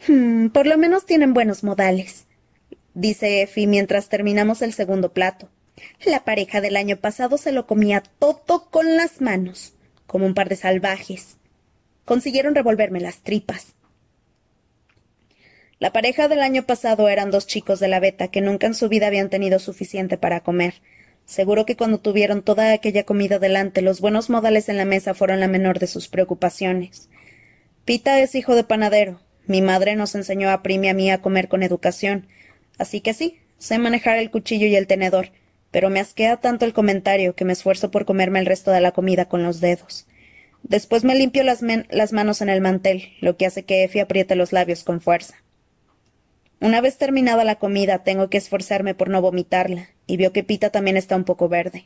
Hmm, 0.06 0.48
por 0.48 0.66
lo 0.66 0.76
menos 0.76 1.06
tienen 1.06 1.34
buenos 1.34 1.64
modales, 1.64 2.26
dice 2.94 3.42
Effie 3.42 3.66
mientras 3.66 4.08
terminamos 4.08 4.62
el 4.62 4.72
segundo 4.72 5.12
plato. 5.12 5.48
La 6.04 6.24
pareja 6.24 6.60
del 6.60 6.76
año 6.76 6.98
pasado 6.98 7.38
se 7.38 7.52
lo 7.52 7.66
comía 7.66 8.02
todo 8.18 8.68
con 8.70 8.96
las 8.96 9.20
manos, 9.20 9.74
como 10.06 10.26
un 10.26 10.34
par 10.34 10.48
de 10.48 10.56
salvajes. 10.56 11.36
Consiguieron 12.04 12.54
revolverme 12.54 13.00
las 13.00 13.22
tripas. 13.22 13.74
La 15.80 15.92
pareja 15.92 16.28
del 16.28 16.40
año 16.40 16.64
pasado 16.64 17.08
eran 17.08 17.30
dos 17.30 17.46
chicos 17.46 17.80
de 17.80 17.88
la 17.88 18.00
beta 18.00 18.28
que 18.28 18.40
nunca 18.40 18.66
en 18.66 18.74
su 18.74 18.88
vida 18.88 19.08
habían 19.08 19.28
tenido 19.28 19.58
suficiente 19.58 20.16
para 20.16 20.40
comer, 20.40 20.74
Seguro 21.26 21.64
que 21.64 21.76
cuando 21.76 21.98
tuvieron 21.98 22.42
toda 22.42 22.72
aquella 22.72 23.04
comida 23.04 23.38
delante, 23.38 23.80
los 23.82 24.00
buenos 24.00 24.28
modales 24.28 24.68
en 24.68 24.76
la 24.76 24.84
mesa 24.84 25.14
fueron 25.14 25.40
la 25.40 25.48
menor 25.48 25.78
de 25.78 25.86
sus 25.86 26.08
preocupaciones. 26.08 27.08
Pita 27.84 28.20
es 28.20 28.34
hijo 28.34 28.54
de 28.54 28.64
panadero. 28.64 29.20
Mi 29.46 29.62
madre 29.62 29.96
nos 29.96 30.14
enseñó 30.14 30.50
a 30.50 30.62
Primi 30.62 30.88
a 30.88 30.94
mí 30.94 31.10
a 31.10 31.20
comer 31.20 31.48
con 31.48 31.62
educación. 31.62 32.26
Así 32.78 33.00
que 33.00 33.14
sí, 33.14 33.38
sé 33.58 33.78
manejar 33.78 34.18
el 34.18 34.30
cuchillo 34.30 34.66
y 34.66 34.76
el 34.76 34.86
tenedor, 34.86 35.30
pero 35.70 35.90
me 35.90 36.00
asquea 36.00 36.38
tanto 36.38 36.64
el 36.64 36.72
comentario 36.72 37.34
que 37.34 37.44
me 37.44 37.52
esfuerzo 37.52 37.90
por 37.90 38.04
comerme 38.04 38.38
el 38.38 38.46
resto 38.46 38.70
de 38.70 38.80
la 38.80 38.92
comida 38.92 39.26
con 39.26 39.42
los 39.42 39.60
dedos. 39.60 40.06
Después 40.62 41.04
me 41.04 41.14
limpio 41.14 41.44
las, 41.44 41.60
las 41.90 42.12
manos 42.12 42.40
en 42.40 42.48
el 42.48 42.62
mantel, 42.62 43.12
lo 43.20 43.36
que 43.36 43.46
hace 43.46 43.64
que 43.64 43.84
Effie 43.84 44.00
apriete 44.00 44.34
los 44.34 44.52
labios 44.52 44.82
con 44.82 45.00
fuerza. 45.00 45.43
Una 46.64 46.80
vez 46.80 46.96
terminada 46.96 47.44
la 47.44 47.56
comida, 47.56 48.04
tengo 48.04 48.30
que 48.30 48.38
esforzarme 48.38 48.94
por 48.94 49.10
no 49.10 49.20
vomitarla, 49.20 49.90
y 50.06 50.16
veo 50.16 50.32
que 50.32 50.42
Pita 50.42 50.70
también 50.70 50.96
está 50.96 51.14
un 51.14 51.24
poco 51.24 51.46
verde. 51.46 51.84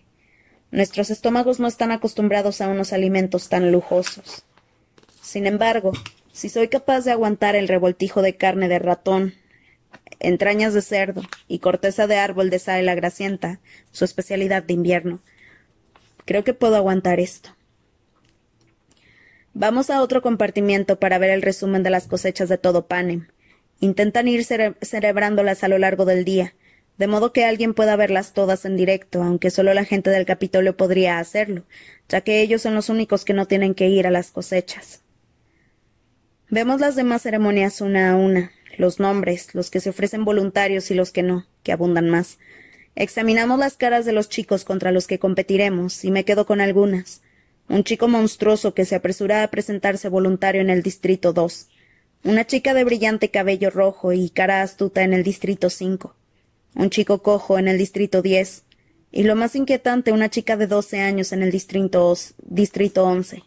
Nuestros 0.70 1.10
estómagos 1.10 1.58
no 1.58 1.66
están 1.66 1.90
acostumbrados 1.90 2.60
a 2.60 2.68
unos 2.68 2.92
alimentos 2.92 3.48
tan 3.48 3.72
lujosos. 3.72 4.44
Sin 5.20 5.48
embargo, 5.48 5.90
si 6.30 6.48
soy 6.48 6.68
capaz 6.68 7.00
de 7.00 7.10
aguantar 7.10 7.56
el 7.56 7.66
revoltijo 7.66 8.22
de 8.22 8.36
carne 8.36 8.68
de 8.68 8.78
ratón, 8.78 9.34
entrañas 10.20 10.74
de 10.74 10.82
cerdo 10.82 11.22
y 11.48 11.58
corteza 11.58 12.06
de 12.06 12.18
árbol 12.18 12.48
de 12.48 12.60
sal 12.60 12.86
grasienta, 12.94 13.58
su 13.90 14.04
especialidad 14.04 14.62
de 14.62 14.74
invierno, 14.74 15.18
creo 16.24 16.44
que 16.44 16.54
puedo 16.54 16.76
aguantar 16.76 17.18
esto. 17.18 17.50
Vamos 19.54 19.90
a 19.90 20.02
otro 20.02 20.22
compartimiento 20.22 21.00
para 21.00 21.18
ver 21.18 21.30
el 21.30 21.42
resumen 21.42 21.82
de 21.82 21.90
las 21.90 22.06
cosechas 22.06 22.48
de 22.48 22.58
todo 22.58 22.86
Panem. 22.86 23.26
Intentan 23.80 24.26
ir 24.26 24.44
celebrándolas 24.44 25.62
a 25.62 25.68
lo 25.68 25.78
largo 25.78 26.04
del 26.04 26.24
día, 26.24 26.54
de 26.96 27.06
modo 27.06 27.32
que 27.32 27.44
alguien 27.44 27.74
pueda 27.74 27.94
verlas 27.94 28.32
todas 28.32 28.64
en 28.64 28.76
directo, 28.76 29.22
aunque 29.22 29.50
solo 29.50 29.72
la 29.72 29.84
gente 29.84 30.10
del 30.10 30.26
Capitolio 30.26 30.76
podría 30.76 31.20
hacerlo, 31.20 31.64
ya 32.08 32.22
que 32.22 32.40
ellos 32.40 32.62
son 32.62 32.74
los 32.74 32.88
únicos 32.88 33.24
que 33.24 33.34
no 33.34 33.46
tienen 33.46 33.74
que 33.74 33.88
ir 33.88 34.08
a 34.08 34.10
las 34.10 34.32
cosechas. 34.32 35.02
Vemos 36.50 36.80
las 36.80 36.96
demás 36.96 37.22
ceremonias 37.22 37.80
una 37.80 38.10
a 38.10 38.16
una, 38.16 38.50
los 38.78 38.98
nombres, 38.98 39.54
los 39.54 39.70
que 39.70 39.80
se 39.80 39.90
ofrecen 39.90 40.24
voluntarios 40.24 40.90
y 40.90 40.94
los 40.94 41.12
que 41.12 41.22
no, 41.22 41.46
que 41.62 41.70
abundan 41.70 42.08
más. 42.08 42.38
Examinamos 42.96 43.60
las 43.60 43.76
caras 43.76 44.04
de 44.06 44.12
los 44.12 44.28
chicos 44.28 44.64
contra 44.64 44.90
los 44.90 45.06
que 45.06 45.20
competiremos, 45.20 46.04
y 46.04 46.10
me 46.10 46.24
quedo 46.24 46.46
con 46.46 46.60
algunas. 46.60 47.22
Un 47.68 47.84
chico 47.84 48.08
monstruoso 48.08 48.74
que 48.74 48.84
se 48.84 48.96
apresura 48.96 49.44
a 49.44 49.50
presentarse 49.50 50.08
voluntario 50.08 50.62
en 50.62 50.70
el 50.70 50.82
Distrito 50.82 51.32
2 51.32 51.68
una 52.24 52.46
chica 52.46 52.74
de 52.74 52.84
brillante 52.84 53.30
cabello 53.30 53.70
rojo 53.70 54.12
y 54.12 54.30
cara 54.30 54.62
astuta 54.62 55.02
en 55.02 55.12
el 55.12 55.22
distrito 55.22 55.70
5, 55.70 56.14
un 56.74 56.90
chico 56.90 57.22
cojo 57.22 57.58
en 57.58 57.68
el 57.68 57.78
distrito 57.78 58.22
10, 58.22 58.64
y 59.10 59.22
lo 59.22 59.36
más 59.36 59.54
inquietante, 59.54 60.12
una 60.12 60.28
chica 60.28 60.56
de 60.56 60.66
doce 60.66 61.00
años 61.00 61.32
en 61.32 61.42
el 61.42 61.50
distrito, 61.50 62.14
distrito 62.42 63.04
11. 63.04 63.44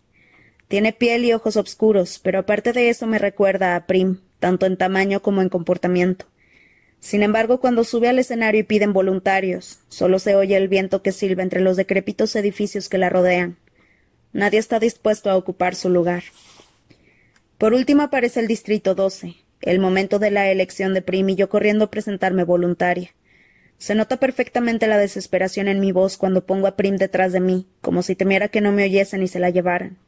Tiene 0.68 0.94
piel 0.94 1.26
y 1.26 1.34
ojos 1.34 1.58
oscuros, 1.58 2.20
pero 2.20 2.40
aparte 2.40 2.72
de 2.72 2.90
eso 2.90 3.06
me 3.06 3.20
recuerda 3.20 3.76
a 3.76 3.86
Prim, 3.86 4.20
tanto 4.40 4.66
en 4.66 4.78
tamaño 4.78 5.22
como 5.22 5.42
en 5.42 5.50
comportamiento. 5.50 6.26
Sin 7.02 7.24
embargo, 7.24 7.60
cuando 7.60 7.84
sube 7.84 8.08
al 8.08 8.20
escenario 8.20 8.62
y 8.62 8.64
piden 8.64 8.94
voluntarios, 8.94 9.80
solo 9.90 10.18
se 10.20 10.36
oye 10.36 10.56
el 10.56 10.68
viento 10.68 11.02
que 11.02 11.12
silba 11.12 11.44
entre 11.44 11.60
los 11.60 11.76
decrépitos 11.76 12.36
edificios 12.36 12.90
que 12.90 12.98
la 12.98 13.10
rodean. 13.10 13.58
Nadie 14.34 14.60
está 14.60 14.80
dispuesto 14.80 15.30
a 15.30 15.36
ocupar 15.36 15.76
su 15.76 15.90
lugar. 15.90 16.24
Por 17.62 17.76
último 17.76 18.02
aparece 18.02 18.40
el 18.40 18.48
Distrito 18.48 18.96
12, 18.96 19.36
el 19.62 19.80
momento 19.80 20.18
de 20.18 20.32
la 20.32 20.50
elección 20.50 20.96
de 20.96 21.04
Prim 21.04 21.30
y 21.30 21.36
yo 21.36 21.48
corriendo 21.48 21.86
a 21.86 21.92
presentarme 21.92 22.44
voluntaria. 22.44 23.12
Se 23.78 23.94
nota 23.94 24.18
perfectamente 24.18 24.88
la 24.88 24.98
desesperación 24.98 25.68
en 25.68 25.80
mi 25.80 25.92
voz 25.92 26.18
cuando 26.18 26.44
pongo 26.44 26.66
a 26.66 26.76
Prim 26.76 26.96
detrás 26.96 27.34
de 27.34 27.40
mí, 27.40 27.68
como 27.80 28.02
si 28.02 28.16
temiera 28.16 28.48
que 28.48 28.62
no 28.62 28.72
me 28.72 28.86
oyesen 28.86 29.22
y 29.22 29.28
se 29.28 29.38
la 29.38 29.52
llevaran. 29.52 30.00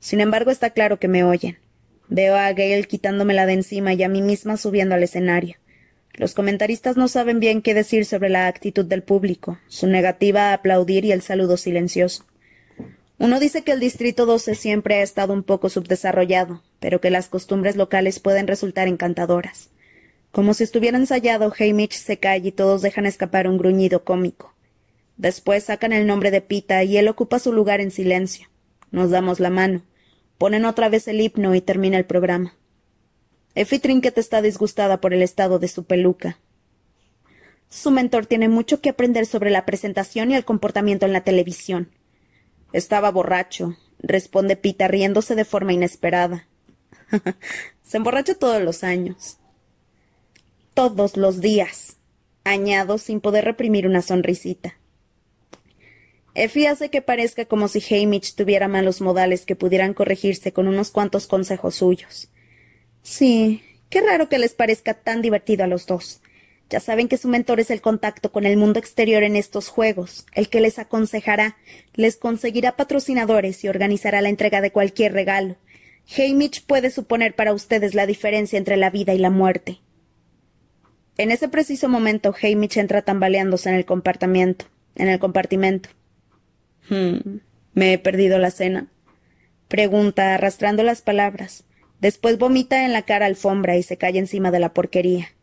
Sin 0.00 0.22
embargo, 0.22 0.50
está 0.50 0.70
claro 0.70 0.98
que 0.98 1.06
me 1.06 1.22
oyen. 1.22 1.58
Veo 2.08 2.34
a 2.34 2.50
Gale 2.54 2.84
quitándomela 2.84 3.44
de 3.44 3.52
encima 3.52 3.92
y 3.92 4.02
a 4.02 4.08
mí 4.08 4.22
misma 4.22 4.56
subiendo 4.56 4.94
al 4.94 5.02
escenario. 5.02 5.56
Los 6.14 6.32
comentaristas 6.32 6.96
no 6.96 7.08
saben 7.08 7.40
bien 7.40 7.60
qué 7.60 7.74
decir 7.74 8.06
sobre 8.06 8.30
la 8.30 8.46
actitud 8.46 8.86
del 8.86 9.02
público, 9.02 9.58
su 9.68 9.86
negativa 9.86 10.48
a 10.48 10.54
aplaudir 10.54 11.04
y 11.04 11.12
el 11.12 11.20
saludo 11.20 11.58
silencioso. 11.58 12.24
Uno 13.18 13.40
dice 13.40 13.62
que 13.62 13.72
el 13.72 13.80
Distrito 13.80 14.26
12 14.26 14.54
siempre 14.54 14.96
ha 14.96 15.02
estado 15.02 15.32
un 15.32 15.42
poco 15.42 15.70
subdesarrollado, 15.70 16.62
pero 16.80 17.00
que 17.00 17.10
las 17.10 17.28
costumbres 17.28 17.76
locales 17.76 18.20
pueden 18.20 18.46
resultar 18.46 18.88
encantadoras. 18.88 19.70
Como 20.32 20.52
si 20.52 20.64
estuviera 20.64 20.98
ensayado, 20.98 21.50
Hamish 21.58 21.92
se 21.92 22.18
cae 22.18 22.42
y 22.44 22.52
todos 22.52 22.82
dejan 22.82 23.06
escapar 23.06 23.48
un 23.48 23.56
gruñido 23.56 24.04
cómico. 24.04 24.54
Después 25.16 25.64
sacan 25.64 25.94
el 25.94 26.06
nombre 26.06 26.30
de 26.30 26.42
Pita 26.42 26.84
y 26.84 26.98
él 26.98 27.08
ocupa 27.08 27.38
su 27.38 27.54
lugar 27.54 27.80
en 27.80 27.90
silencio. 27.90 28.48
Nos 28.90 29.10
damos 29.10 29.40
la 29.40 29.48
mano. 29.48 29.80
Ponen 30.36 30.66
otra 30.66 30.90
vez 30.90 31.08
el 31.08 31.22
himno 31.22 31.54
y 31.54 31.62
termina 31.62 31.96
el 31.96 32.04
programa. 32.04 32.54
Effie 33.54 33.78
Trinket 33.78 34.18
está 34.18 34.42
disgustada 34.42 35.00
por 35.00 35.14
el 35.14 35.22
estado 35.22 35.58
de 35.58 35.68
su 35.68 35.84
peluca. 35.84 36.38
Su 37.70 37.90
mentor 37.90 38.26
tiene 38.26 38.50
mucho 38.50 38.82
que 38.82 38.90
aprender 38.90 39.24
sobre 39.24 39.50
la 39.50 39.64
presentación 39.64 40.30
y 40.30 40.34
el 40.34 40.44
comportamiento 40.44 41.06
en 41.06 41.14
la 41.14 41.22
televisión. 41.22 41.88
Estaba 42.72 43.10
borracho, 43.10 43.76
responde 43.98 44.56
Pita 44.56 44.88
riéndose 44.88 45.34
de 45.34 45.44
forma 45.44 45.72
inesperada. 45.72 46.46
Se 47.82 47.96
emborracha 47.96 48.34
todos 48.34 48.62
los 48.62 48.84
años 48.84 49.38
todos 50.76 51.16
los 51.16 51.40
días, 51.40 51.96
añado 52.44 52.98
sin 52.98 53.22
poder 53.22 53.46
reprimir 53.46 53.86
una 53.86 54.02
sonrisita. 54.02 54.76
Effie 56.34 56.68
hace 56.68 56.90
que 56.90 57.00
parezca 57.00 57.46
como 57.46 57.66
si 57.66 57.82
Hamish 57.82 58.34
tuviera 58.34 58.68
malos 58.68 59.00
modales 59.00 59.46
que 59.46 59.56
pudieran 59.56 59.94
corregirse 59.94 60.52
con 60.52 60.68
unos 60.68 60.90
cuantos 60.90 61.26
consejos 61.26 61.76
suyos. 61.76 62.28
Sí, 63.02 63.62
qué 63.88 64.02
raro 64.02 64.28
que 64.28 64.38
les 64.38 64.52
parezca 64.52 64.92
tan 64.92 65.22
divertido 65.22 65.64
a 65.64 65.66
los 65.66 65.86
dos. 65.86 66.20
Ya 66.68 66.80
saben 66.80 67.08
que 67.08 67.16
su 67.16 67.28
mentor 67.28 67.60
es 67.60 67.70
el 67.70 67.80
contacto 67.80 68.32
con 68.32 68.44
el 68.44 68.56
mundo 68.56 68.80
exterior 68.80 69.22
en 69.22 69.36
estos 69.36 69.68
juegos, 69.68 70.26
el 70.32 70.48
que 70.48 70.60
les 70.60 70.78
aconsejará, 70.78 71.56
les 71.94 72.16
conseguirá 72.16 72.76
patrocinadores 72.76 73.62
y 73.62 73.68
organizará 73.68 74.20
la 74.20 74.30
entrega 74.30 74.60
de 74.60 74.72
cualquier 74.72 75.12
regalo. 75.12 75.56
Hamish 76.16 76.64
puede 76.66 76.90
suponer 76.90 77.34
para 77.34 77.52
ustedes 77.52 77.94
la 77.94 78.06
diferencia 78.06 78.58
entre 78.58 78.76
la 78.76 78.90
vida 78.90 79.14
y 79.14 79.18
la 79.18 79.30
muerte. 79.30 79.80
En 81.18 81.30
ese 81.30 81.48
preciso 81.48 81.88
momento, 81.88 82.34
Hamish 82.40 82.78
entra 82.78 83.02
tambaleándose 83.02 83.68
en 83.68 83.76
el 83.76 83.84
compartimiento. 83.84 84.66
En 84.96 85.08
el 85.08 85.18
compartimento. 85.18 85.88
Hmm, 86.88 87.38
¿Me 87.74 87.92
he 87.92 87.98
perdido 87.98 88.38
la 88.38 88.50
cena? 88.50 88.88
Pregunta, 89.68 90.34
arrastrando 90.34 90.82
las 90.82 91.02
palabras. 91.02 91.64
Después 92.00 92.38
vomita 92.38 92.84
en 92.84 92.92
la 92.92 93.02
cara 93.02 93.26
alfombra 93.26 93.76
y 93.76 93.82
se 93.82 93.96
cae 93.96 94.18
encima 94.18 94.50
de 94.50 94.60
la 94.60 94.72
porquería. 94.72 95.35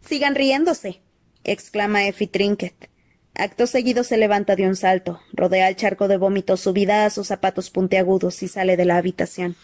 Sigan 0.00 0.34
riéndose, 0.34 1.00
exclama 1.44 2.06
Effie 2.06 2.26
Trinket. 2.26 2.90
Acto 3.34 3.66
seguido 3.66 4.02
se 4.04 4.16
levanta 4.16 4.56
de 4.56 4.66
un 4.66 4.76
salto, 4.76 5.20
rodea 5.32 5.68
el 5.68 5.76
charco 5.76 6.08
de 6.08 6.16
vómito 6.16 6.56
subida 6.56 7.06
a 7.06 7.10
sus 7.10 7.28
zapatos 7.28 7.70
puntiagudos 7.70 8.42
y 8.42 8.48
sale 8.48 8.76
de 8.76 8.84
la 8.84 8.96
habitación. 8.96 9.56